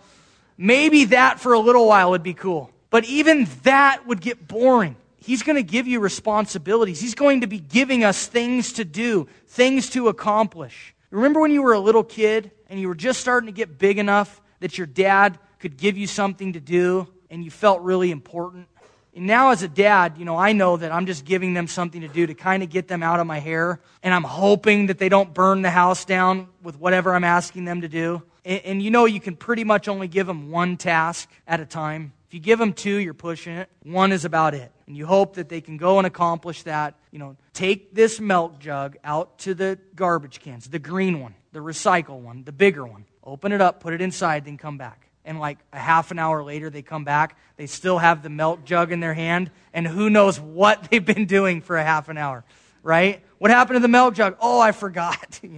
[0.58, 2.72] maybe that for a little while would be cool.
[2.90, 4.96] But even that would get boring.
[5.26, 7.02] He's going to give you responsibilities.
[7.02, 10.94] He's going to be giving us things to do, things to accomplish.
[11.10, 13.98] Remember when you were a little kid and you were just starting to get big
[13.98, 18.68] enough that your dad could give you something to do and you felt really important?
[19.16, 22.02] And now, as a dad, you know, I know that I'm just giving them something
[22.02, 23.80] to do to kind of get them out of my hair.
[24.04, 27.82] And I'm hoping that they don't burn the house down with whatever I'm asking them
[27.82, 28.22] to do.
[28.46, 31.66] And, and you know, you can pretty much only give them one task at a
[31.66, 33.70] time If you give them two, you're pushing it.
[33.84, 34.72] One is about it.
[34.88, 36.96] And you hope that they can go and accomplish that.
[37.12, 41.60] You know, take this milk jug out to the garbage cans, the green one, the
[41.60, 43.06] recycle one, the bigger one.
[43.24, 45.10] Open it up, put it inside, then come back.
[45.24, 47.36] And like a half an hour later, they come back.
[47.58, 51.26] They still have the milk jug in their hand, and who knows what they've been
[51.26, 52.46] doing for a half an hour,
[52.84, 53.24] right?
[53.40, 54.38] What happened to the milk jug?
[54.40, 55.40] Oh, I forgot.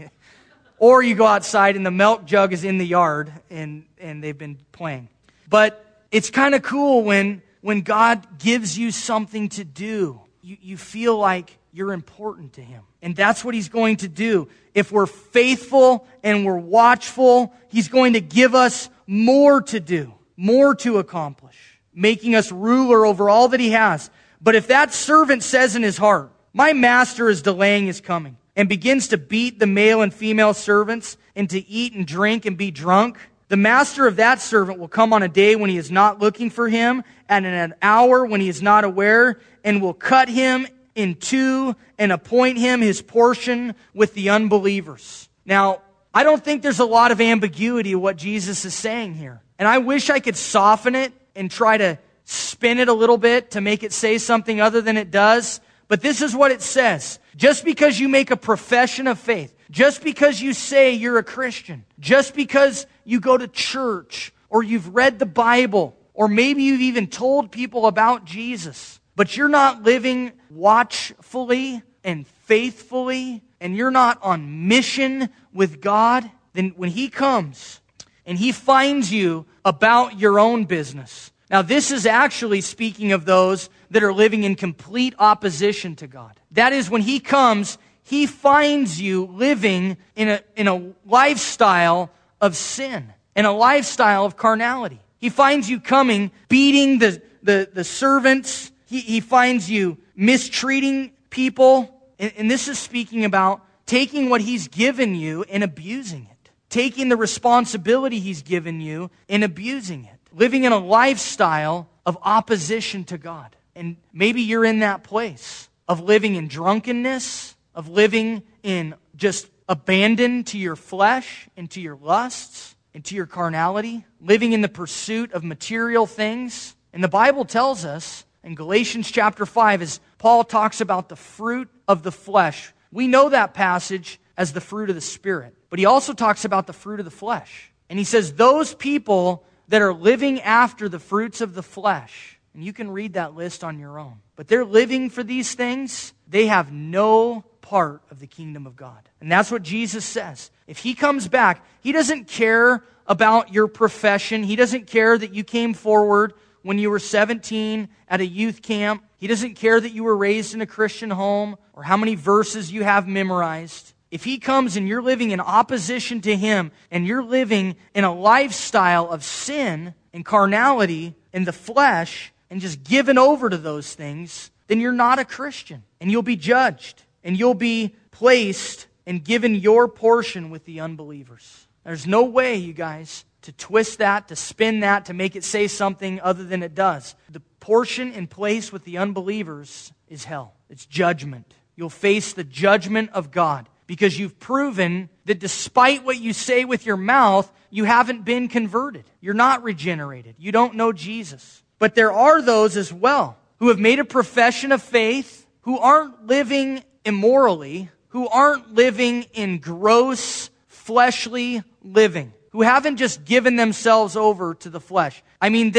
[0.78, 4.38] or you go outside and the milk jug is in the yard and, and they've
[4.38, 5.10] been playing.
[5.50, 10.22] But it's kind of cool when, when God gives you something to do.
[10.42, 12.84] You, you feel like you're important to Him.
[13.02, 14.48] And that's what He's going to do.
[14.74, 20.76] If we're faithful and we're watchful, He's going to give us more to do, more
[20.76, 24.10] to accomplish, making us ruler over all that He has.
[24.42, 28.68] But if that servant says in his heart, My master is delaying his coming, and
[28.68, 32.72] begins to beat the male and female servants, and to eat and drink and be
[32.72, 36.20] drunk, The master of that servant will come on a day when he is not
[36.20, 40.28] looking for him, and in an hour when he is not aware, and will cut
[40.28, 45.30] him in two and appoint him his portion with the unbelievers.
[45.46, 45.82] Now,
[46.14, 49.42] I don't think there's a lot of ambiguity of what Jesus is saying here.
[49.60, 53.52] And I wish I could soften it and try to spin it a little bit
[53.52, 55.62] to make it say something other than it does.
[55.88, 57.20] But this is what it says.
[57.38, 61.86] Just because you make a profession of faith, just because you say you're a Christian,
[62.00, 67.06] just because you go to church, or you've read the Bible, or maybe you've even
[67.08, 74.68] told people about Jesus, but you're not living watchfully and faithfully, and you're not on
[74.68, 77.82] mission with God, then when He comes
[78.26, 83.70] and He finds you about your own business, now, this is actually speaking of those
[83.92, 86.38] that are living in complete opposition to God.
[86.52, 92.58] That is, when He comes, He finds you living in a, in a lifestyle of
[92.58, 95.00] sin, in a lifestyle of carnality.
[95.20, 98.72] He finds you coming, beating the, the, the servants.
[98.86, 102.02] He, he finds you mistreating people.
[102.20, 107.08] And, and this is speaking about taking what He's given you and abusing it, taking
[107.08, 113.18] the responsibility He's given you and abusing it living in a lifestyle of opposition to
[113.18, 113.56] God.
[113.76, 120.44] And maybe you're in that place of living in drunkenness, of living in just abandon
[120.46, 125.34] to your flesh and to your lusts and to your carnality, living in the pursuit
[125.34, 126.76] of material things.
[126.94, 131.68] And the Bible tells us in Galatians chapter 5, as Paul talks about the fruit
[131.88, 135.56] of the flesh, we know that passage as the fruit of the Spirit.
[135.70, 137.72] But he also talks about the fruit of the flesh.
[137.90, 142.40] And he says, those people that are living after the fruits of the flesh.
[142.54, 144.20] And you can read that list on your own.
[144.36, 149.10] But they're living for these things, they have no part of the kingdom of God.
[149.20, 150.52] And that's what Jesus says.
[150.68, 154.44] If he comes back, he doesn't care about your profession.
[154.44, 159.04] He doesn't care that you came forward when you were 17 at a youth camp.
[159.18, 162.72] He doesn't care that you were raised in a Christian home or how many verses
[162.72, 163.94] you have memorized.
[164.10, 168.14] If he comes and you're living in opposition to him and you're living in a
[168.14, 174.52] lifestyle of sin and carnality in the flesh and just given over to those things,
[174.68, 179.56] then you're not a Christian and you'll be judged and you'll be placed and given
[179.56, 181.68] your portion with the unbelievers.
[181.84, 185.68] There's no way, you guys, to twist that, to spin that, to make it say
[185.68, 187.16] something other than it does.
[187.30, 190.54] The portion in place with the unbelievers is hell.
[190.70, 191.54] It's judgment.
[191.76, 196.86] You'll face the judgment of God because you've proven that despite what you say with
[196.86, 199.06] your mouth, you haven't been converted.
[199.22, 200.36] You're not regenerated.
[200.38, 201.64] You don't know Jesus.
[201.80, 206.28] But there are those as well who have made a profession of faith, who aren't
[206.28, 214.54] living immorally, who aren't living in gross, fleshly living, who haven't just given themselves over
[214.56, 215.24] to the flesh.
[215.42, 215.74] I mean,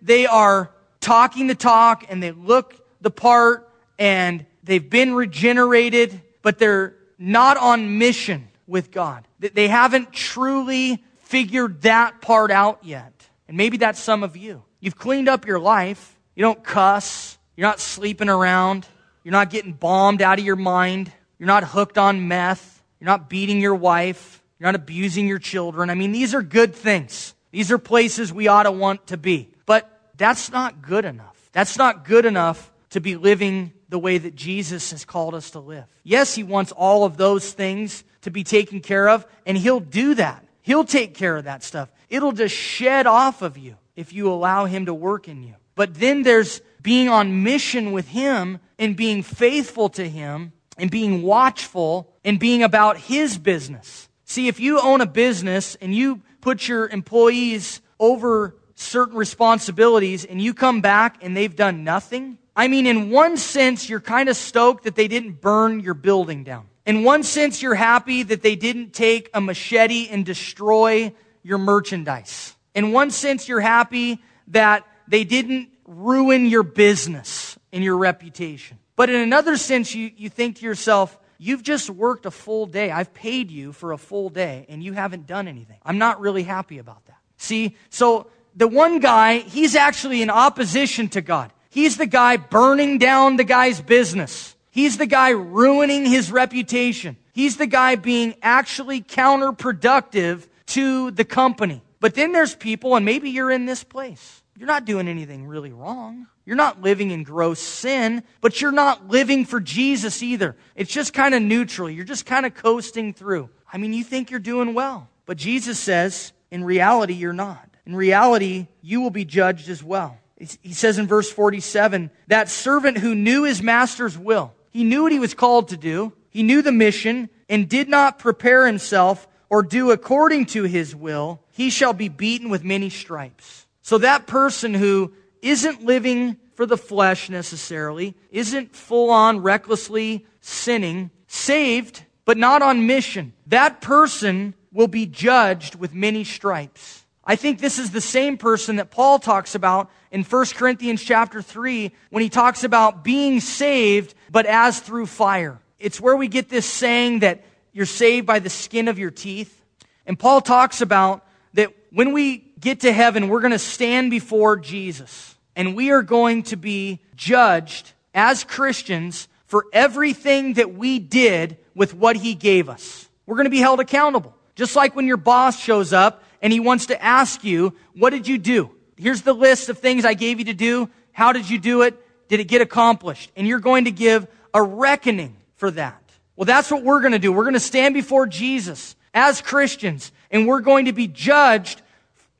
[0.00, 0.70] they are
[1.00, 7.56] talking the talk and they look the part and they've been regenerated, but they're not
[7.56, 9.26] on mission with God.
[9.38, 13.12] They haven't truly figured that part out yet.
[13.48, 14.62] And maybe that's some of you.
[14.80, 16.18] You've cleaned up your life.
[16.34, 17.38] You don't cuss.
[17.56, 18.86] You're not sleeping around.
[19.22, 21.12] You're not getting bombed out of your mind.
[21.38, 22.82] You're not hooked on meth.
[22.98, 24.42] You're not beating your wife.
[24.58, 25.90] You're not abusing your children.
[25.90, 27.34] I mean, these are good things.
[27.50, 29.50] These are places we ought to want to be.
[29.66, 31.36] But that's not good enough.
[31.52, 35.60] That's not good enough to be living the way that Jesus has called us to
[35.60, 35.84] live.
[36.02, 40.14] Yes, He wants all of those things to be taken care of, and He'll do
[40.14, 40.44] that.
[40.62, 41.92] He'll take care of that stuff.
[42.08, 45.56] It'll just shed off of you if you allow Him to work in you.
[45.74, 51.20] But then there's being on mission with Him and being faithful to Him and being
[51.20, 54.08] watchful and being about His business.
[54.24, 60.40] See, if you own a business and you put your employees over certain responsibilities and
[60.40, 64.36] you come back and they've done nothing, I mean, in one sense, you're kind of
[64.36, 66.66] stoked that they didn't burn your building down.
[66.84, 72.54] In one sense, you're happy that they didn't take a machete and destroy your merchandise.
[72.74, 78.78] In one sense, you're happy that they didn't ruin your business and your reputation.
[78.96, 82.90] But in another sense, you, you think to yourself, you've just worked a full day.
[82.90, 85.78] I've paid you for a full day and you haven't done anything.
[85.84, 87.18] I'm not really happy about that.
[87.36, 91.52] See, so the one guy, he's actually in opposition to God.
[91.72, 94.54] He's the guy burning down the guy's business.
[94.70, 97.16] He's the guy ruining his reputation.
[97.32, 101.82] He's the guy being actually counterproductive to the company.
[101.98, 104.42] But then there's people, and maybe you're in this place.
[104.58, 106.26] You're not doing anything really wrong.
[106.44, 110.56] You're not living in gross sin, but you're not living for Jesus either.
[110.76, 111.88] It's just kind of neutral.
[111.88, 113.48] You're just kind of coasting through.
[113.72, 115.08] I mean, you think you're doing well.
[115.24, 117.66] But Jesus says, In reality, you're not.
[117.86, 120.18] In reality, you will be judged as well.
[120.62, 125.12] He says in verse 47 that servant who knew his master's will, he knew what
[125.12, 129.62] he was called to do, he knew the mission, and did not prepare himself or
[129.62, 133.66] do according to his will, he shall be beaten with many stripes.
[133.82, 135.12] So that person who
[135.42, 142.86] isn't living for the flesh necessarily, isn't full on recklessly sinning, saved, but not on
[142.86, 147.04] mission, that person will be judged with many stripes.
[147.24, 151.42] I think this is the same person that Paul talks about in 1 Corinthians chapter
[151.42, 155.58] 3 when he talks about being saved, but as through fire.
[155.80, 157.42] It's where we get this saying that
[157.72, 159.64] you're saved by the skin of your teeth.
[160.06, 164.58] And Paul talks about that when we get to heaven, we're going to stand before
[164.58, 171.56] Jesus and we are going to be judged as Christians for everything that we did
[171.74, 173.08] with what he gave us.
[173.24, 174.36] We're going to be held accountable.
[174.54, 178.28] Just like when your boss shows up and he wants to ask you, what did
[178.28, 178.70] you do?
[179.02, 180.88] Here's the list of things I gave you to do.
[181.10, 181.98] How did you do it?
[182.28, 183.32] Did it get accomplished?
[183.36, 186.00] And you're going to give a reckoning for that.
[186.36, 187.32] Well, that's what we're going to do.
[187.32, 191.82] We're going to stand before Jesus as Christians and we're going to be judged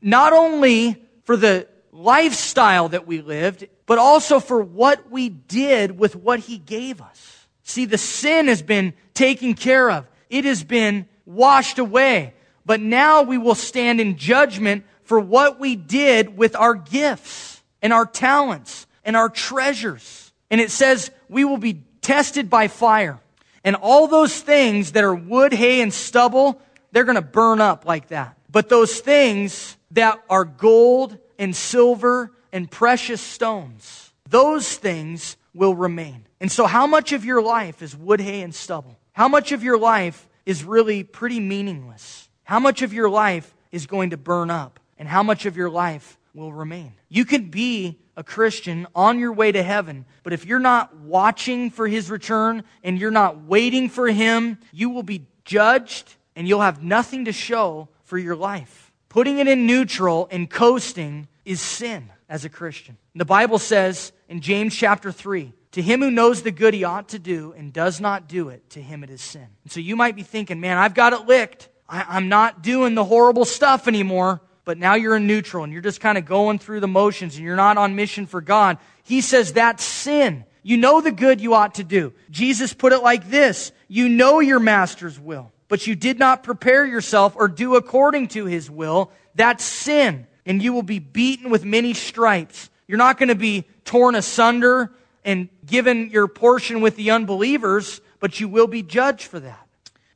[0.00, 6.16] not only for the lifestyle that we lived, but also for what we did with
[6.16, 7.46] what he gave us.
[7.64, 10.06] See, the sin has been taken care of.
[10.30, 12.34] It has been washed away.
[12.64, 17.92] But now we will stand in judgment for what we did with our gifts and
[17.92, 20.32] our talents and our treasures.
[20.50, 23.20] And it says we will be tested by fire.
[23.64, 27.86] And all those things that are wood, hay, and stubble, they're going to burn up
[27.86, 28.36] like that.
[28.50, 36.26] But those things that are gold and silver and precious stones, those things will remain.
[36.40, 38.98] And so, how much of your life is wood, hay, and stubble?
[39.12, 42.28] How much of your life is really pretty meaningless?
[42.44, 44.80] How much of your life is going to burn up?
[45.02, 46.92] And how much of your life will remain?
[47.08, 51.70] You could be a Christian on your way to heaven, but if you're not watching
[51.70, 56.60] for his return and you're not waiting for him, you will be judged and you'll
[56.60, 58.92] have nothing to show for your life.
[59.08, 62.96] Putting it in neutral and coasting is sin as a Christian.
[63.16, 67.08] The Bible says in James chapter 3, to him who knows the good he ought
[67.08, 69.48] to do and does not do it, to him it is sin.
[69.64, 71.70] And so you might be thinking, man, I've got it licked.
[71.88, 74.40] I, am not doing the horrible stuff anymore.
[74.64, 77.44] But now you're in neutral and you're just kind of going through the motions and
[77.44, 78.78] you're not on mission for God.
[79.02, 80.44] He says that's sin.
[80.62, 82.12] You know the good you ought to do.
[82.30, 83.72] Jesus put it like this.
[83.88, 88.44] You know your master's will, but you did not prepare yourself or do according to
[88.44, 89.10] his will.
[89.34, 92.70] That's sin and you will be beaten with many stripes.
[92.86, 94.92] You're not going to be torn asunder
[95.24, 99.66] and given your portion with the unbelievers, but you will be judged for that.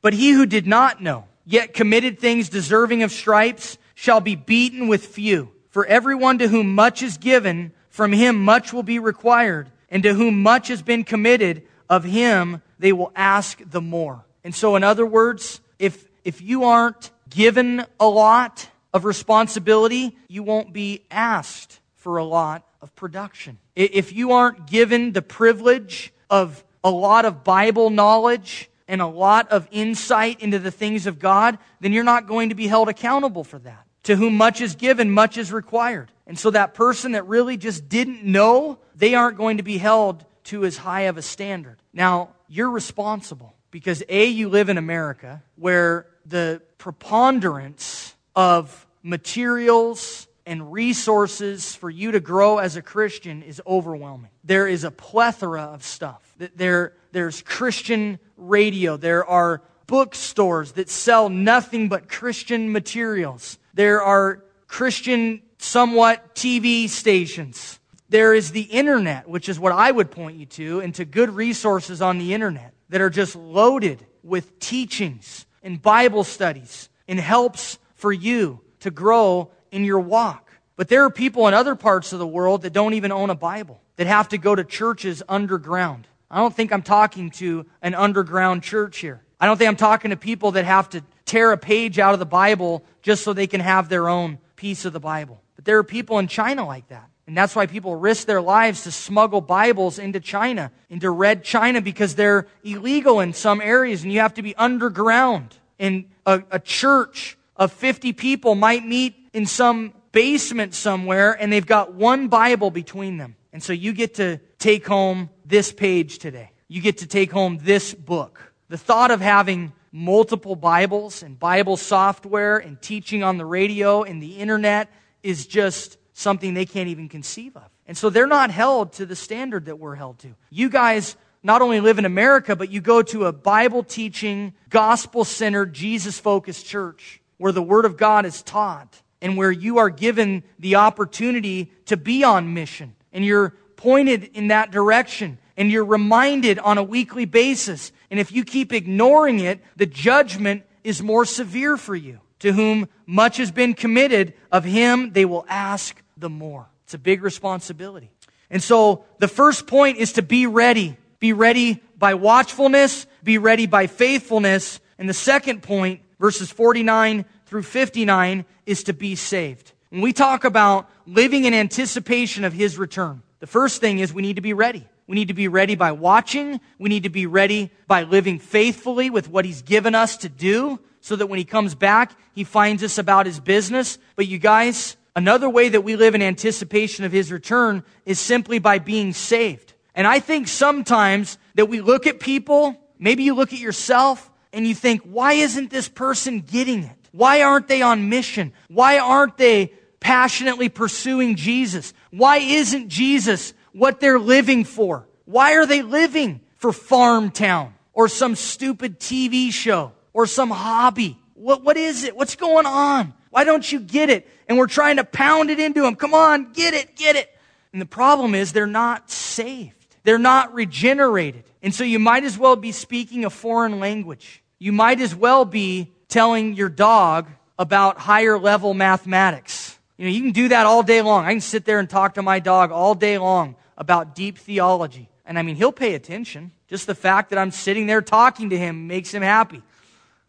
[0.01, 4.87] But he who did not know, yet committed things deserving of stripes, shall be beaten
[4.87, 5.51] with few.
[5.69, 10.13] For everyone to whom much is given, from him much will be required, and to
[10.13, 14.23] whom much has been committed, of him they will ask the more.
[14.43, 20.43] And so, in other words, if, if you aren't given a lot, of responsibility, you
[20.43, 23.57] won't be asked for a lot of production.
[23.75, 29.51] If you aren't given the privilege of a lot of Bible knowledge and a lot
[29.51, 33.43] of insight into the things of God, then you're not going to be held accountable
[33.43, 33.85] for that.
[34.07, 36.09] To whom much is given, much is required.
[36.25, 40.23] And so that person that really just didn't know, they aren't going to be held
[40.45, 41.75] to as high of a standard.
[41.91, 50.71] Now, you're responsible because A, you live in America where the preponderance of materials and
[50.71, 54.31] resources for you to grow as a Christian is overwhelming.
[54.45, 56.33] There is a plethora of stuff.
[56.55, 58.95] There, there's Christian radio.
[58.95, 63.57] There are bookstores that sell nothing but Christian materials.
[63.77, 67.79] There are Christian, somewhat TV stations.
[68.09, 71.29] There is the internet, which is what I would point you to, and to good
[71.29, 77.77] resources on the internet that are just loaded with teachings and Bible studies and helps
[77.93, 80.49] for you to grow in your walk.
[80.75, 83.35] But there are people in other parts of the world that don't even own a
[83.35, 86.07] Bible, that have to go to churches underground.
[86.31, 89.21] I don't think I'm talking to an underground church here.
[89.39, 92.19] I don't think I'm talking to people that have to tear a page out of
[92.19, 95.41] the Bible just so they can have their own piece of the Bible.
[95.55, 97.09] But there are people in China like that.
[97.27, 101.81] And that's why people risk their lives to smuggle Bibles into China, into red China,
[101.81, 105.55] because they're illegal in some areas and you have to be underground.
[105.77, 111.65] And a, a church of 50 people might meet in some basement somewhere and they've
[111.65, 113.35] got one Bible between them.
[113.51, 116.51] And so you get to take home this page today.
[116.69, 118.53] You get to take home this book.
[118.69, 124.21] The thought of having multiple Bibles and Bible software and teaching on the radio and
[124.21, 124.89] the internet
[125.23, 127.69] is just something they can't even conceive of.
[127.87, 130.35] And so they're not held to the standard that we're held to.
[130.49, 135.23] You guys not only live in America, but you go to a Bible teaching, gospel
[135.23, 139.89] centered, Jesus focused church where the Word of God is taught and where you are
[139.89, 145.85] given the opportunity to be on mission and you're pointed in that direction and you're
[145.85, 147.91] reminded on a weekly basis.
[148.09, 152.19] And if you keep ignoring it, the judgment is more severe for you.
[152.39, 156.67] To whom much has been committed, of him they will ask the more.
[156.85, 158.11] It's a big responsibility.
[158.49, 160.97] And so the first point is to be ready.
[161.19, 164.79] Be ready by watchfulness, be ready by faithfulness.
[164.97, 169.73] And the second point, verses 49 through 59, is to be saved.
[169.89, 174.21] When we talk about living in anticipation of his return, the first thing is we
[174.21, 174.87] need to be ready.
[175.07, 176.59] We need to be ready by watching.
[176.77, 180.79] We need to be ready by living faithfully with what he's given us to do
[180.99, 183.97] so that when he comes back, he finds us about his business.
[184.17, 188.59] But you guys, another way that we live in anticipation of his return is simply
[188.59, 189.73] by being saved.
[189.95, 194.67] And I think sometimes that we look at people, maybe you look at yourself and
[194.67, 197.09] you think, why isn't this person getting it?
[197.13, 198.51] Why aren't they on mission?
[198.67, 201.93] Why aren't they passionately pursuing Jesus?
[202.11, 205.07] Why isn't Jesus what they're living for?
[205.25, 211.17] Why are they living for Farm Town or some stupid TV show or some hobby?
[211.35, 212.15] What, what is it?
[212.15, 213.13] What's going on?
[213.29, 214.27] Why don't you get it?
[214.47, 215.95] And we're trying to pound it into them.
[215.95, 217.29] Come on, get it, get it.
[217.71, 219.95] And the problem is they're not saved.
[220.03, 221.43] They're not regenerated.
[221.61, 224.41] And so you might as well be speaking a foreign language.
[224.57, 227.27] You might as well be telling your dog
[227.59, 229.77] about higher level mathematics.
[229.97, 231.25] You know, you can do that all day long.
[231.25, 235.09] I can sit there and talk to my dog all day long about deep theology.
[235.25, 236.51] And I mean, he'll pay attention.
[236.67, 239.61] Just the fact that I'm sitting there talking to him makes him happy.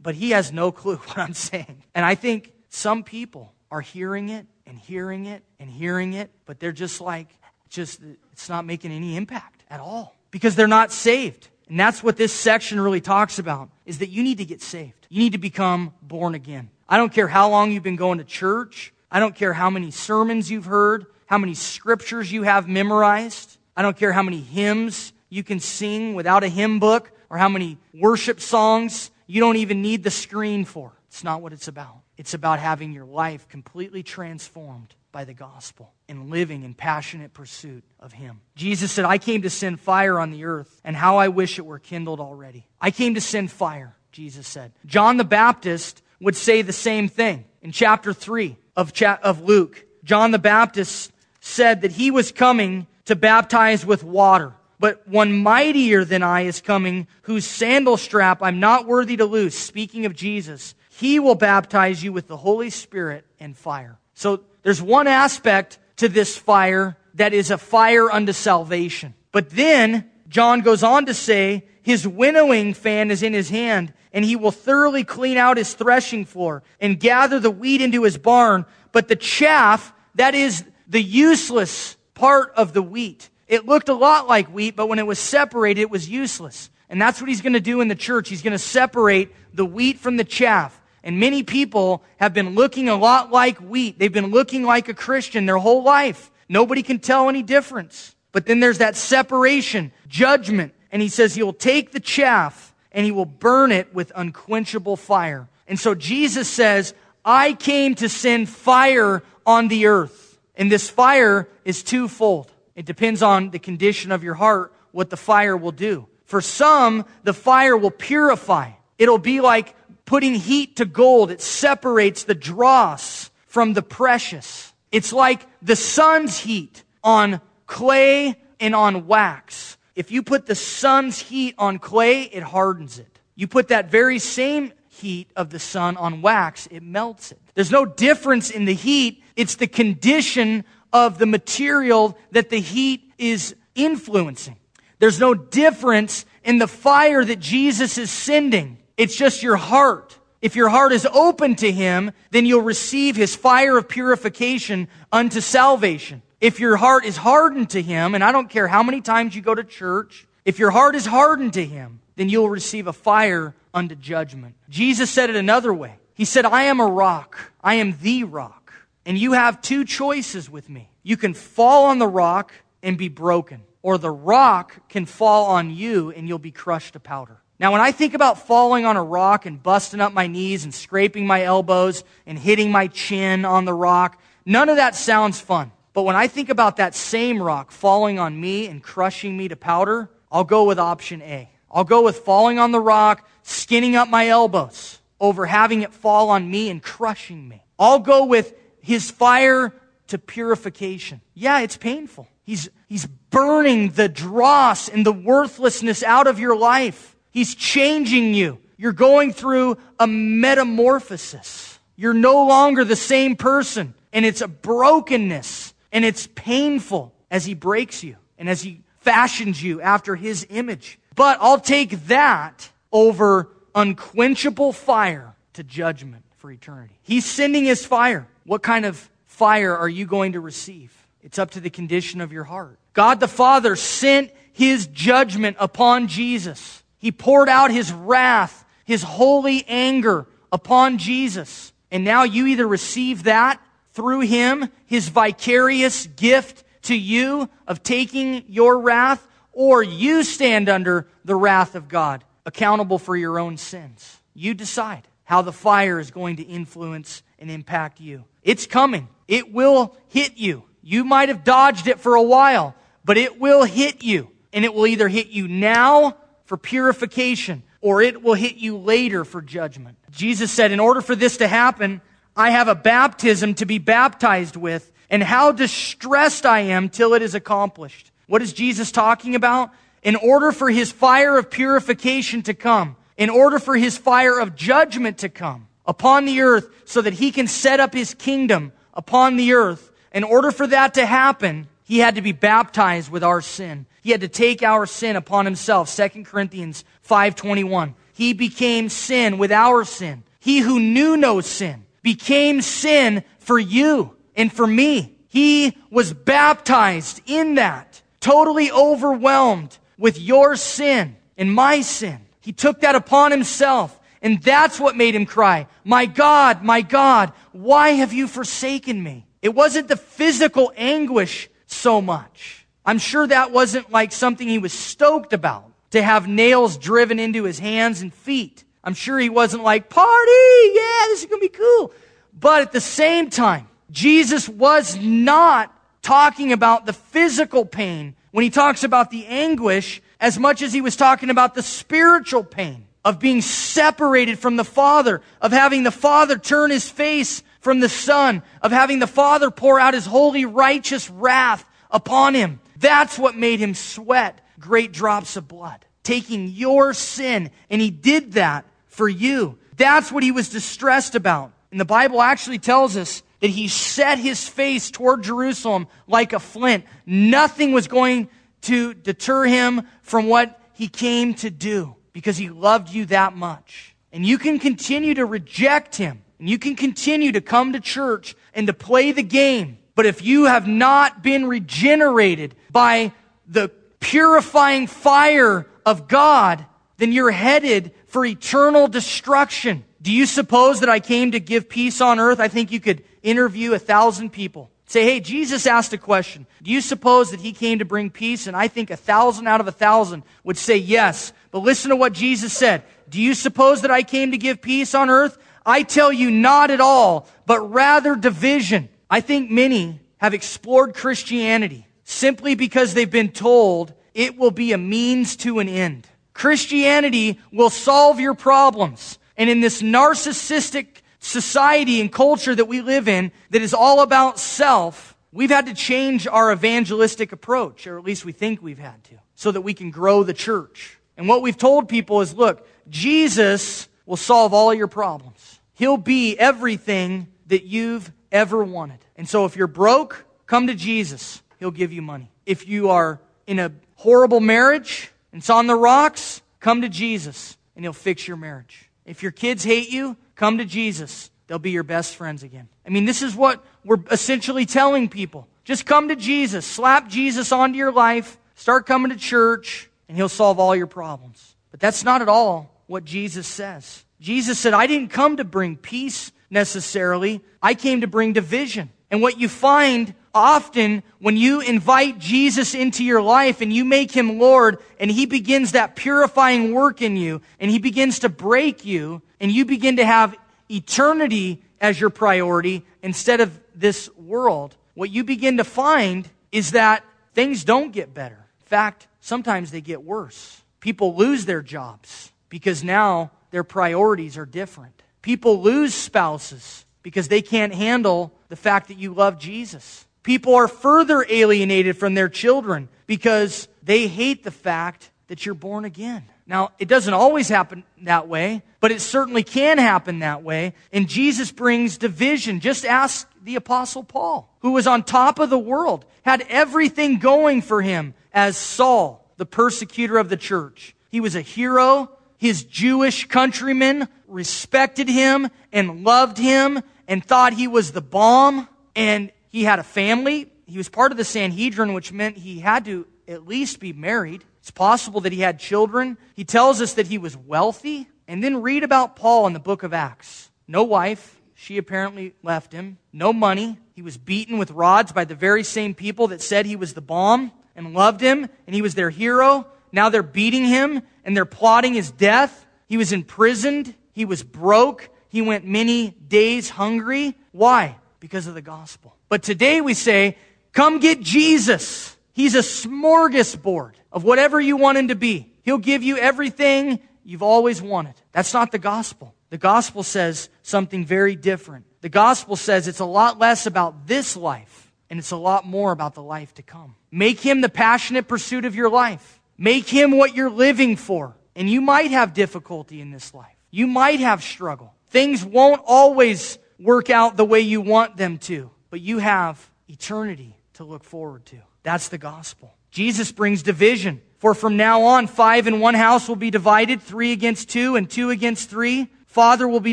[0.01, 1.83] But he has no clue what I'm saying.
[1.95, 6.61] And I think some people are hearing it and hearing it and hearing it, but
[6.61, 7.29] they're just like,
[7.69, 8.01] just,
[8.33, 11.49] it's not making any impact at all because they're not saved.
[11.69, 15.07] And that's what this section really talks about is that you need to get saved.
[15.11, 16.71] You need to become born again.
[16.89, 18.93] I don't care how long you've been going to church.
[19.11, 23.59] I don't care how many sermons you've heard, how many scriptures you have memorized.
[23.77, 27.51] I don't care how many hymns you can sing without a hymn book or how
[27.51, 30.93] many worship songs you don't even need the screen for.
[31.09, 32.01] It's not what it's about.
[32.17, 37.85] It's about having your life completely transformed by the gospel and living in passionate pursuit
[38.01, 38.41] of Him.
[38.57, 41.67] Jesus said, I came to send fire on the earth, and how I wish it
[41.67, 42.67] were kindled already.
[42.81, 44.73] I came to send fire, Jesus said.
[44.87, 49.85] John the Baptist would say the same thing in chapter 3 of, cha- of Luke.
[50.05, 51.13] John the Baptist
[51.49, 54.53] said that he was coming to baptize with water.
[54.79, 59.59] But one mightier than I is coming, whose sandal strap I'm not worthy to loose.
[59.59, 63.99] Speaking of Jesus, he will baptize you with the Holy Spirit and fire.
[64.15, 69.15] So there's one aspect to this fire that is a fire unto salvation.
[69.33, 74.25] But then John goes on to say, his winnowing fan is in his hand, and
[74.25, 78.67] he will thoroughly clean out his threshing floor and gather the wheat into his barn.
[78.93, 83.29] But the chaff, that is the useless part of the wheat.
[83.47, 86.71] It looked a lot like wheat, but when it was separated, it was useless.
[86.89, 88.29] And that's what he's going to do in the church.
[88.29, 90.81] He's going to separate the wheat from the chaff.
[91.03, 93.99] And many people have been looking a lot like wheat.
[93.99, 96.31] They've been looking like a Christian their whole life.
[96.49, 98.15] Nobody can tell any difference.
[98.33, 100.75] But then there's that separation, judgment.
[100.91, 104.97] And he says he will take the chaff and he will burn it with unquenchable
[104.97, 105.49] fire.
[105.67, 110.28] And so Jesus says, I came to send fire on the earth.
[110.59, 112.53] And this fire is twofold.
[112.75, 116.09] It depends on the condition of your heart, what the fire will do.
[116.25, 118.73] For some, the fire will purify.
[118.99, 121.31] It'll be like putting heat to gold.
[121.31, 124.73] It separates the dross from the precious.
[124.91, 129.77] It's like the sun's heat on clay and on wax.
[129.95, 133.21] If you put the sun's heat on clay, it hardens it.
[133.37, 137.41] You put that very same heat of the sun on wax, it melts it.
[137.55, 139.23] There's no difference in the heat.
[139.37, 144.57] It's the condition of the material that the heat is influencing.
[144.99, 148.79] There's no difference in the fire that Jesus is sending.
[148.97, 150.19] It's just your heart.
[150.41, 155.41] If your heart is open to Him, then you'll receive His fire of purification unto
[155.41, 156.23] salvation.
[156.41, 159.43] If your heart is hardened to Him, and I don't care how many times you
[159.43, 163.55] go to church, if your heart is hardened to Him, then you'll receive a fire
[163.75, 164.55] unto judgment.
[164.71, 165.97] Jesus said it another way.
[166.15, 167.53] He said, I am a rock.
[167.63, 168.73] I am the rock.
[169.05, 170.89] And you have two choices with me.
[171.03, 175.69] You can fall on the rock and be broken, or the rock can fall on
[175.71, 177.43] you and you'll be crushed to powder.
[177.61, 180.73] Now, when I think about falling on a rock and busting up my knees and
[180.73, 185.73] scraping my elbows and hitting my chin on the rock, none of that sounds fun.
[185.93, 189.57] But when I think about that same rock falling on me and crushing me to
[189.57, 191.51] powder, I'll go with option A.
[191.71, 196.31] I'll go with falling on the rock, skinning up my elbows over having it fall
[196.31, 197.63] on me and crushing me.
[197.79, 199.75] I'll go with his fire
[200.09, 201.21] to purification.
[201.35, 202.29] Yeah, it's painful.
[202.45, 207.17] He's, he's burning the dross and the worthlessness out of your life.
[207.31, 208.59] He's changing you.
[208.77, 211.79] You're going through a metamorphosis.
[211.97, 213.95] You're no longer the same person.
[214.13, 215.75] And it's a brokenness.
[215.93, 220.99] And it's painful as he breaks you and as he fashions you after his image.
[221.15, 226.95] But I'll take that over unquenchable fire to judgment for eternity.
[227.03, 228.29] He's sending his fire.
[228.45, 230.93] What kind of fire are you going to receive?
[231.23, 232.79] It's up to the condition of your heart.
[232.93, 236.83] God the Father sent his judgment upon Jesus.
[236.99, 241.73] He poured out his wrath, his holy anger upon Jesus.
[241.91, 243.59] And now you either receive that
[243.93, 251.09] through him, his vicarious gift to you of taking your wrath, or you stand under
[251.25, 254.21] the wrath of God, accountable for your own sins.
[254.35, 258.25] You decide how the fire is going to influence and impact you.
[258.43, 259.09] It's coming.
[259.27, 260.65] It will hit you.
[260.83, 262.75] You might have dodged it for a while,
[263.05, 264.31] but it will hit you.
[264.53, 266.17] And it will either hit you now
[266.47, 269.99] for purification or it will hit you later for judgment.
[270.11, 272.01] Jesus said, in order for this to happen,
[272.35, 277.23] I have a baptism to be baptized with, and how distressed I am till it
[277.23, 278.11] is accomplished.
[278.27, 279.71] What is Jesus talking about?
[280.03, 284.55] In order for his fire of purification to come, in order for his fire of
[284.55, 289.37] judgment to come upon the earth so that he can set up his kingdom upon
[289.37, 293.41] the earth, in order for that to happen, he had to be baptized with our
[293.41, 293.87] sin.
[294.03, 295.89] He had to take our sin upon himself.
[295.89, 297.95] 2 Corinthians 5:21.
[298.13, 300.23] He became sin with our sin.
[300.39, 305.17] He who knew no sin became sin for you and for me.
[305.31, 312.21] He was baptized in that totally overwhelmed with your sin and my sin.
[312.41, 313.95] He took that upon himself.
[314.23, 319.27] And that's what made him cry, My God, my God, why have you forsaken me?
[319.43, 322.67] It wasn't the physical anguish so much.
[322.85, 327.45] I'm sure that wasn't like something he was stoked about to have nails driven into
[327.45, 328.65] his hands and feet.
[328.83, 331.93] I'm sure he wasn't like, party, yeah, this is going to be cool.
[332.33, 338.51] But at the same time, Jesus was not talking about the physical pain when he
[338.51, 343.19] talks about the anguish as much as he was talking about the spiritual pain of
[343.19, 348.43] being separated from the Father, of having the Father turn his face from the Son,
[348.61, 352.61] of having the Father pour out his holy, righteous wrath upon him.
[352.77, 357.51] That's what made him sweat great drops of blood, taking your sin.
[357.71, 359.59] And he did that for you.
[359.77, 361.53] That's what he was distressed about.
[361.71, 366.41] And the Bible actually tells us that he set his face toward Jerusalem like a
[366.41, 366.85] flint.
[367.07, 368.29] Nothing was going
[368.63, 373.95] to deter him from what he came to do because he loved you that much.
[374.13, 376.23] And you can continue to reject him.
[376.39, 379.79] And you can continue to come to church and to play the game.
[379.95, 383.13] But if you have not been regenerated by
[383.47, 383.71] the
[384.01, 386.65] purifying fire of God,
[386.99, 389.85] then you're headed for eternal destruction.
[390.01, 392.41] Do you suppose that I came to give peace on earth?
[392.41, 394.71] I think you could interview a thousand people.
[394.87, 396.47] Say, hey, Jesus asked a question.
[396.63, 398.47] Do you suppose that he came to bring peace?
[398.47, 401.33] And I think a thousand out of a thousand would say yes.
[401.51, 402.85] But listen to what Jesus said.
[403.09, 405.37] Do you suppose that I came to give peace on earth?
[405.67, 408.89] I tell you not at all, but rather division.
[409.11, 414.79] I think many have explored Christianity simply because they've been told it will be a
[414.79, 416.09] means to an end.
[416.33, 419.18] Christianity will solve your problems.
[419.39, 424.39] And in this narcissistic society and culture that we live in that is all about
[424.39, 429.03] self, we've had to change our evangelistic approach, or at least we think we've had
[429.05, 430.99] to, so that we can grow the church.
[431.17, 435.61] And what we've told people is look, Jesus will solve all your problems.
[435.75, 438.99] He'll be everything that you've ever wanted.
[439.17, 441.43] And so if you're broke, come to Jesus.
[441.59, 442.31] He'll give you money.
[442.45, 447.57] If you are in a horrible marriage and it's on the rocks, come to Jesus
[447.77, 448.88] and he'll fix your marriage.
[449.09, 451.31] If your kids hate you, come to Jesus.
[451.47, 452.69] They'll be your best friends again.
[452.87, 455.49] I mean, this is what we're essentially telling people.
[455.65, 456.67] Just come to Jesus.
[456.67, 458.39] Slap Jesus onto your life.
[458.55, 461.57] Start coming to church, and he'll solve all your problems.
[461.71, 464.05] But that's not at all what Jesus says.
[464.21, 467.41] Jesus said, I didn't come to bring peace necessarily.
[467.63, 468.91] I came to bring division.
[469.11, 474.13] And what you find often when you invite Jesus into your life and you make
[474.13, 478.85] him Lord and he begins that purifying work in you and he begins to break
[478.85, 480.37] you and you begin to have
[480.71, 487.05] eternity as your priority instead of this world, what you begin to find is that
[487.35, 488.47] things don't get better.
[488.61, 490.63] In fact, sometimes they get worse.
[490.81, 495.03] People lose their jobs because now their priorities are different.
[495.23, 500.07] People lose spouses because they can't handle the fact that you love Jesus.
[500.23, 505.85] People are further alienated from their children because they hate the fact that you're born
[505.85, 506.25] again.
[506.47, 510.73] Now, it doesn't always happen that way, but it certainly can happen that way.
[510.93, 512.61] And Jesus brings division.
[512.61, 517.61] Just ask the Apostle Paul, who was on top of the world, had everything going
[517.61, 520.95] for him as Saul, the persecutor of the church.
[521.11, 522.11] He was a hero.
[522.39, 528.69] His Jewish countrymen respected him and loved him and thought he was the bomb.
[528.97, 530.53] And he had a family.
[530.67, 534.45] He was part of the Sanhedrin, which meant he had to at least be married.
[534.61, 536.19] It's possible that he had children.
[536.35, 538.09] He tells us that he was wealthy.
[538.27, 540.51] And then read about Paul in the book of Acts.
[540.67, 541.41] No wife.
[541.55, 542.99] She apparently left him.
[543.13, 543.79] No money.
[543.95, 547.01] He was beaten with rods by the very same people that said he was the
[547.01, 549.67] bomb and loved him and he was their hero.
[549.91, 552.67] Now they're beating him and they're plotting his death.
[552.87, 553.95] He was imprisoned.
[554.13, 555.09] He was broke.
[555.31, 557.37] He went many days hungry.
[557.53, 557.97] Why?
[558.21, 559.18] Because of the gospel.
[559.29, 560.37] But today we say,
[560.73, 562.17] come get Jesus.
[562.33, 565.53] He's a smorgasbord of whatever you want him to be.
[565.63, 568.15] He'll give you everything you've always wanted.
[568.33, 569.35] That's not the gospel.
[569.51, 571.85] The gospel says something very different.
[572.01, 575.93] The gospel says it's a lot less about this life and it's a lot more
[575.93, 576.95] about the life to come.
[577.11, 579.41] Make him the passionate pursuit of your life.
[579.57, 581.37] Make him what you're living for.
[581.57, 583.57] And you might have difficulty in this life.
[583.71, 584.95] You might have struggle.
[585.09, 590.57] Things won't always work out the way you want them to, but you have eternity
[590.75, 591.57] to look forward to.
[591.83, 592.75] That's the gospel.
[592.91, 594.23] Jesus brings division.
[594.39, 598.09] For from now on, five in one house will be divided, three against two, and
[598.09, 599.09] two against three.
[599.27, 599.93] Father will be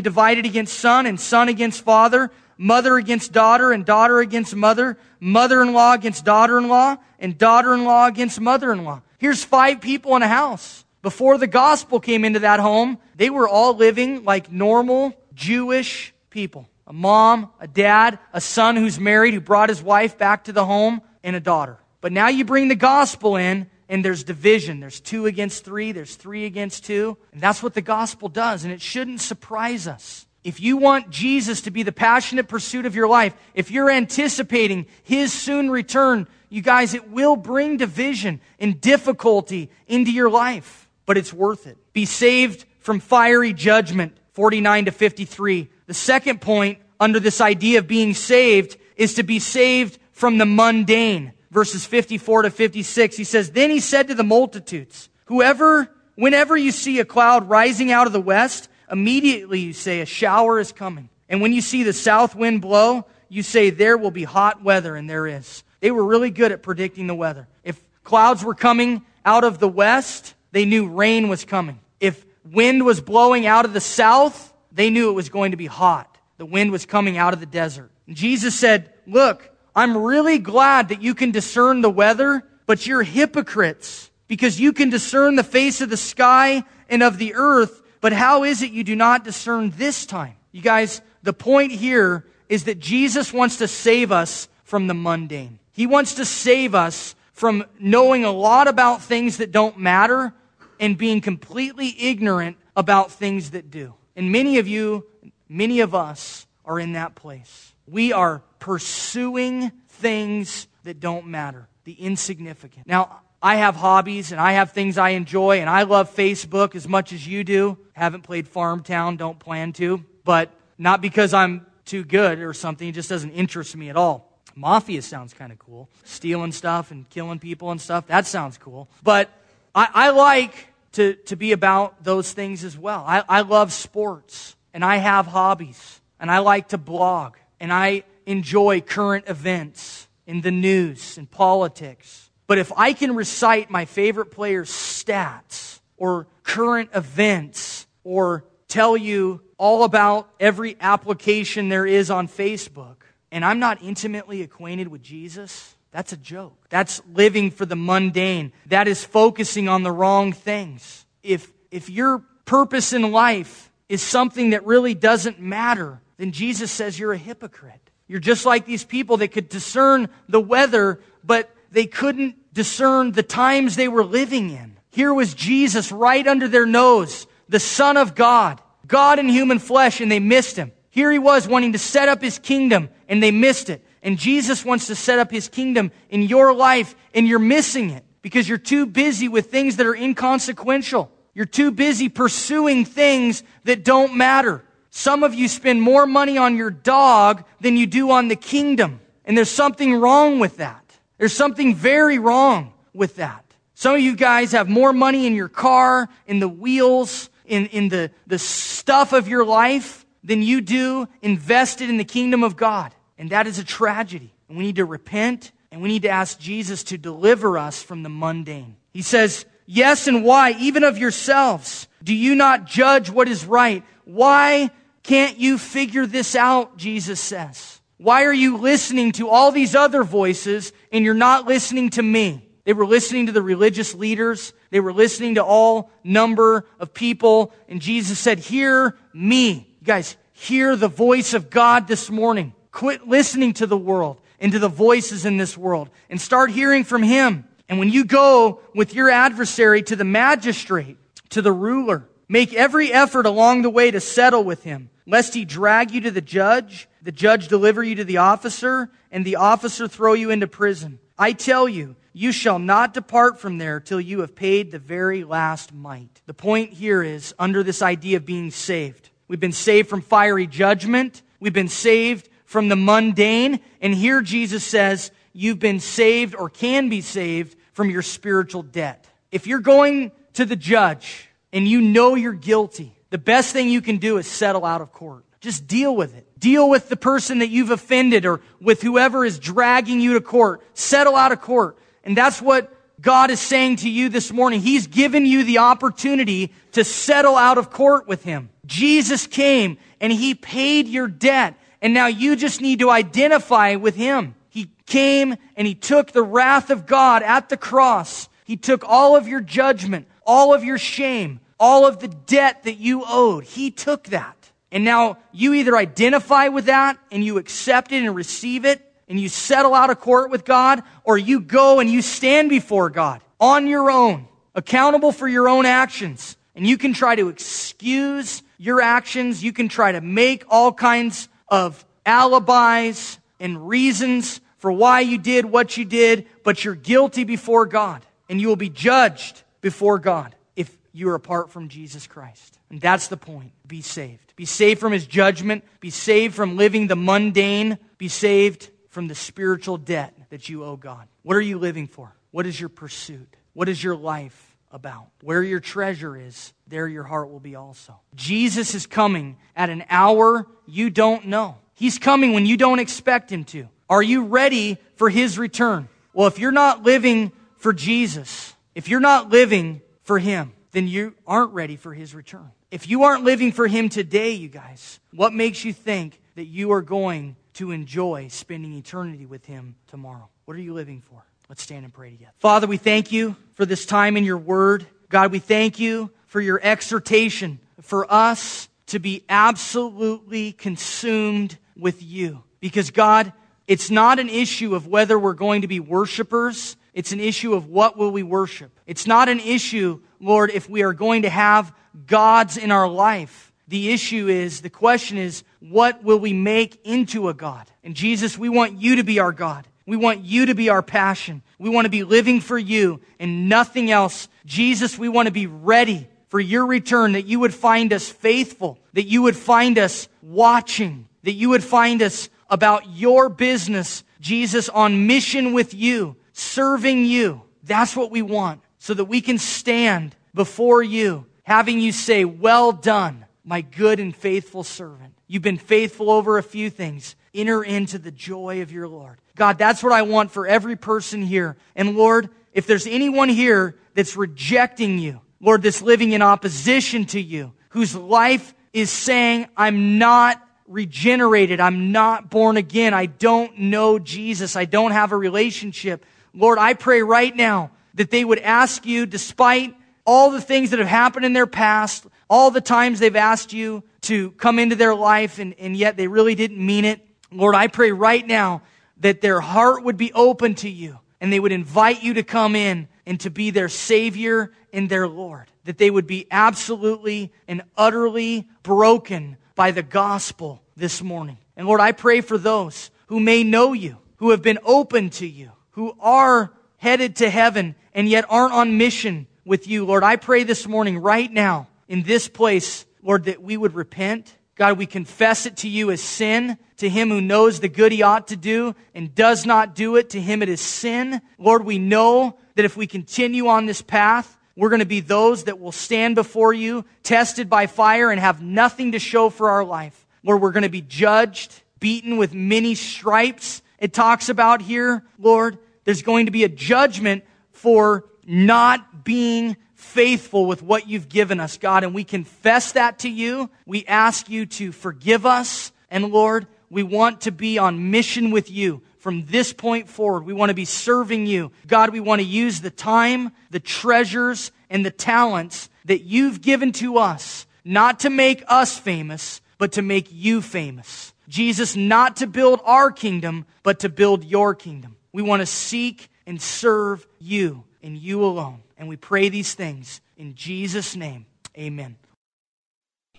[0.00, 5.62] divided against son, and son against father, mother against daughter, and daughter against mother, mother
[5.62, 9.02] in law against daughter in law, and daughter in law against mother in law.
[9.18, 10.84] Here's five people in a house.
[11.02, 16.68] Before the gospel came into that home, they were all living like normal Jewish people.
[16.86, 20.64] A mom, a dad, a son who's married, who brought his wife back to the
[20.64, 21.78] home, and a daughter.
[22.00, 24.80] But now you bring the gospel in, and there's division.
[24.80, 27.16] There's two against three, there's three against two.
[27.32, 30.26] And that's what the gospel does, and it shouldn't surprise us.
[30.44, 34.86] If you want Jesus to be the passionate pursuit of your life, if you're anticipating
[35.02, 41.18] his soon return, you guys, it will bring division and difficulty into your life, but
[41.18, 41.76] it's worth it.
[41.92, 45.68] Be saved from fiery judgment, 49 to 53.
[45.86, 50.46] The second point under this idea of being saved is to be saved from the
[50.46, 56.54] mundane verses 54 to 56, he says, Then he said to the multitudes, Whoever, whenever
[56.54, 60.70] you see a cloud rising out of the west, immediately you say, A shower is
[60.70, 61.08] coming.
[61.30, 64.96] And when you see the south wind blow, you say, There will be hot weather,
[64.96, 65.64] and there is.
[65.80, 67.48] They were really good at predicting the weather.
[67.64, 71.80] If clouds were coming out of the west, they knew rain was coming.
[72.00, 75.66] If wind was blowing out of the south, they knew it was going to be
[75.66, 76.18] hot.
[76.36, 77.90] The wind was coming out of the desert.
[78.06, 83.02] And Jesus said, Look, I'm really glad that you can discern the weather, but you're
[83.02, 88.12] hypocrites because you can discern the face of the sky and of the earth, but
[88.12, 90.34] how is it you do not discern this time?
[90.52, 95.58] You guys, the point here is that Jesus wants to save us from the mundane.
[95.72, 100.32] He wants to save us from knowing a lot about things that don't matter
[100.78, 103.94] and being completely ignorant about things that do.
[104.16, 105.06] And many of you,
[105.48, 107.74] many of us are in that place.
[107.86, 112.86] We are pursuing things that don't matter, the insignificant.
[112.86, 116.88] Now, I have hobbies and I have things I enjoy, and I love Facebook as
[116.88, 117.78] much as you do.
[117.92, 122.92] Haven't played Farmtown, don't plan to, but not because I'm too good or something, it
[122.92, 124.32] just doesn't interest me at all.
[124.56, 125.88] Mafia sounds kind of cool.
[126.04, 128.88] Stealing stuff and killing people and stuff, that sounds cool.
[129.02, 129.30] But
[129.74, 133.04] I, I like to, to be about those things as well.
[133.06, 138.04] I, I love sports and I have hobbies and I like to blog and I
[138.24, 142.30] enjoy current events in the news and politics.
[142.46, 149.42] But if I can recite my favorite player's stats or current events or tell you
[149.58, 152.96] all about every application there is on Facebook,
[153.30, 156.52] and I'm not intimately acquainted with Jesus, that's a joke.
[156.68, 158.52] That's living for the mundane.
[158.66, 161.06] That is focusing on the wrong things.
[161.22, 166.98] If, if your purpose in life is something that really doesn't matter, then Jesus says
[166.98, 167.80] you're a hypocrite.
[168.08, 173.22] You're just like these people that could discern the weather, but they couldn't discern the
[173.22, 174.76] times they were living in.
[174.90, 180.02] Here was Jesus right under their nose, the Son of God, God in human flesh,
[180.02, 180.72] and they missed him.
[180.90, 183.82] Here he was wanting to set up his kingdom, and they missed it.
[184.06, 188.04] And Jesus wants to set up his kingdom in your life, and you're missing it
[188.22, 191.10] because you're too busy with things that are inconsequential.
[191.34, 194.64] You're too busy pursuing things that don't matter.
[194.90, 199.00] Some of you spend more money on your dog than you do on the kingdom.
[199.24, 200.84] And there's something wrong with that.
[201.18, 203.44] There's something very wrong with that.
[203.74, 207.88] Some of you guys have more money in your car, in the wheels, in, in
[207.88, 212.94] the, the stuff of your life than you do invested in the kingdom of God.
[213.18, 214.32] And that is a tragedy.
[214.48, 218.02] And we need to repent and we need to ask Jesus to deliver us from
[218.02, 218.76] the mundane.
[218.92, 220.52] He says, Yes, and why?
[220.58, 221.88] Even of yourselves.
[222.02, 223.82] Do you not judge what is right?
[224.04, 224.70] Why
[225.02, 226.76] can't you figure this out?
[226.76, 227.80] Jesus says.
[227.98, 232.48] Why are you listening to all these other voices and you're not listening to me?
[232.64, 234.52] They were listening to the religious leaders.
[234.70, 237.52] They were listening to all number of people.
[237.68, 239.76] And Jesus said, hear me.
[239.80, 242.52] You guys, hear the voice of God this morning.
[242.76, 246.84] Quit listening to the world and to the voices in this world and start hearing
[246.84, 247.46] from Him.
[247.70, 250.98] And when you go with your adversary to the magistrate,
[251.30, 255.44] to the ruler, make every effort along the way to settle with him lest he
[255.46, 259.88] drag you to the judge, the judge deliver you to the officer, and the officer
[259.88, 260.98] throw you into prison.
[261.18, 265.24] I tell you, you shall not depart from there till you have paid the very
[265.24, 266.20] last mite.
[266.26, 269.10] The point here is under this idea of being saved.
[269.28, 271.22] We've been saved from fiery judgment.
[271.40, 273.60] We've been saved from the mundane.
[273.80, 279.06] And here Jesus says, you've been saved or can be saved from your spiritual debt.
[279.30, 283.82] If you're going to the judge and you know you're guilty, the best thing you
[283.82, 285.24] can do is settle out of court.
[285.40, 286.26] Just deal with it.
[286.40, 290.62] Deal with the person that you've offended or with whoever is dragging you to court.
[290.74, 291.78] Settle out of court.
[292.02, 294.60] And that's what God is saying to you this morning.
[294.60, 298.48] He's given you the opportunity to settle out of court with Him.
[298.64, 301.54] Jesus came and He paid your debt.
[301.82, 304.34] And now you just need to identify with Him.
[304.48, 308.28] He came and He took the wrath of God at the cross.
[308.44, 312.78] He took all of your judgment, all of your shame, all of the debt that
[312.78, 313.44] you owed.
[313.44, 314.50] He took that.
[314.72, 319.20] And now you either identify with that and you accept it and receive it and
[319.20, 323.22] you settle out of court with God, or you go and you stand before God
[323.38, 326.36] on your own, accountable for your own actions.
[326.54, 329.44] And you can try to excuse your actions.
[329.44, 335.44] You can try to make all kinds of alibis and reasons for why you did
[335.44, 340.34] what you did, but you're guilty before God and you will be judged before God
[340.56, 342.58] if you are apart from Jesus Christ.
[342.70, 343.52] And that's the point.
[343.66, 344.34] Be saved.
[344.34, 345.64] Be saved from his judgment.
[345.80, 347.78] Be saved from living the mundane.
[347.98, 351.06] Be saved from the spiritual debt that you owe God.
[351.22, 352.14] What are you living for?
[352.30, 353.36] What is your pursuit?
[353.52, 355.08] What is your life about?
[355.22, 357.98] Where your treasure is, there your heart will be also.
[358.14, 361.56] Jesus is coming at an hour you don't know.
[361.74, 363.68] He's coming when you don't expect him to.
[363.88, 365.88] Are you ready for his return?
[366.12, 371.14] Well, if you're not living for Jesus, if you're not living for him, then you
[371.26, 372.50] aren't ready for his return.
[372.70, 376.72] If you aren't living for him today, you guys, what makes you think that you
[376.72, 380.28] are going to enjoy spending eternity with him tomorrow?
[380.44, 381.24] What are you living for?
[381.48, 382.32] Let's stand and pray together.
[382.38, 384.86] Father, we thank you for this time in your word.
[385.08, 392.42] God, we thank you for your exhortation for us to be absolutely consumed with you.
[392.58, 393.32] Because, God,
[393.68, 396.76] it's not an issue of whether we're going to be worshipers.
[396.94, 398.72] It's an issue of what will we worship.
[398.86, 401.72] It's not an issue, Lord, if we are going to have
[402.06, 403.52] gods in our life.
[403.68, 407.70] The issue is, the question is, what will we make into a God?
[407.84, 409.66] And Jesus, we want you to be our God.
[409.86, 411.42] We want you to be our passion.
[411.58, 414.28] We want to be living for you and nothing else.
[414.44, 418.78] Jesus, we want to be ready for your return, that you would find us faithful,
[418.94, 424.68] that you would find us watching, that you would find us about your business, Jesus,
[424.68, 427.42] on mission with you, serving you.
[427.62, 432.72] That's what we want so that we can stand before you, having you say, Well
[432.72, 435.14] done, my good and faithful servant.
[435.28, 437.16] You've been faithful over a few things.
[437.36, 439.18] Enter into the joy of your Lord.
[439.36, 441.56] God, that's what I want for every person here.
[441.74, 447.20] And Lord, if there's anyone here that's rejecting you, Lord, that's living in opposition to
[447.20, 451.60] you, whose life is saying, I'm not regenerated.
[451.60, 452.94] I'm not born again.
[452.94, 454.56] I don't know Jesus.
[454.56, 456.04] I don't have a relationship.
[456.32, 460.78] Lord, I pray right now that they would ask you, despite all the things that
[460.78, 464.94] have happened in their past, all the times they've asked you to come into their
[464.94, 467.05] life and, and yet they really didn't mean it.
[467.36, 468.62] Lord, I pray right now
[468.98, 472.56] that their heart would be open to you and they would invite you to come
[472.56, 475.50] in and to be their Savior and their Lord.
[475.64, 481.38] That they would be absolutely and utterly broken by the gospel this morning.
[481.56, 485.26] And Lord, I pray for those who may know you, who have been open to
[485.26, 489.84] you, who are headed to heaven and yet aren't on mission with you.
[489.84, 494.36] Lord, I pray this morning, right now, in this place, Lord, that we would repent.
[494.56, 496.58] God, we confess it to you as sin.
[496.78, 500.10] To him who knows the good he ought to do and does not do it,
[500.10, 501.20] to him it is sin.
[501.38, 505.44] Lord, we know that if we continue on this path, we're going to be those
[505.44, 509.64] that will stand before you, tested by fire, and have nothing to show for our
[509.64, 510.06] life.
[510.22, 513.62] Lord, we're going to be judged, beaten with many stripes.
[513.78, 519.56] It talks about here, Lord, there's going to be a judgment for not being
[519.96, 521.82] faithful with what you've given us, God.
[521.82, 523.48] And we confess that to you.
[523.64, 525.72] We ask you to forgive us.
[525.90, 530.26] And Lord, we want to be on mission with you from this point forward.
[530.26, 531.50] We want to be serving you.
[531.66, 536.72] God, we want to use the time, the treasures, and the talents that you've given
[536.72, 541.14] to us, not to make us famous, but to make you famous.
[541.26, 544.96] Jesus, not to build our kingdom, but to build your kingdom.
[545.14, 548.60] We want to seek and serve you and you alone.
[548.76, 551.26] And we pray these things in Jesus' name.
[551.56, 551.96] Amen.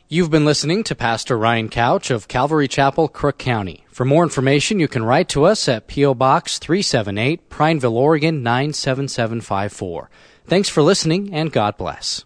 [0.09, 3.83] You've been listening to Pastor Ryan Couch of Calvary Chapel, Crook County.
[3.89, 6.13] For more information, you can write to us at P.O.
[6.13, 10.09] Box 378, Prineville, Oregon 97754.
[10.45, 12.23] Thanks for listening, and God bless.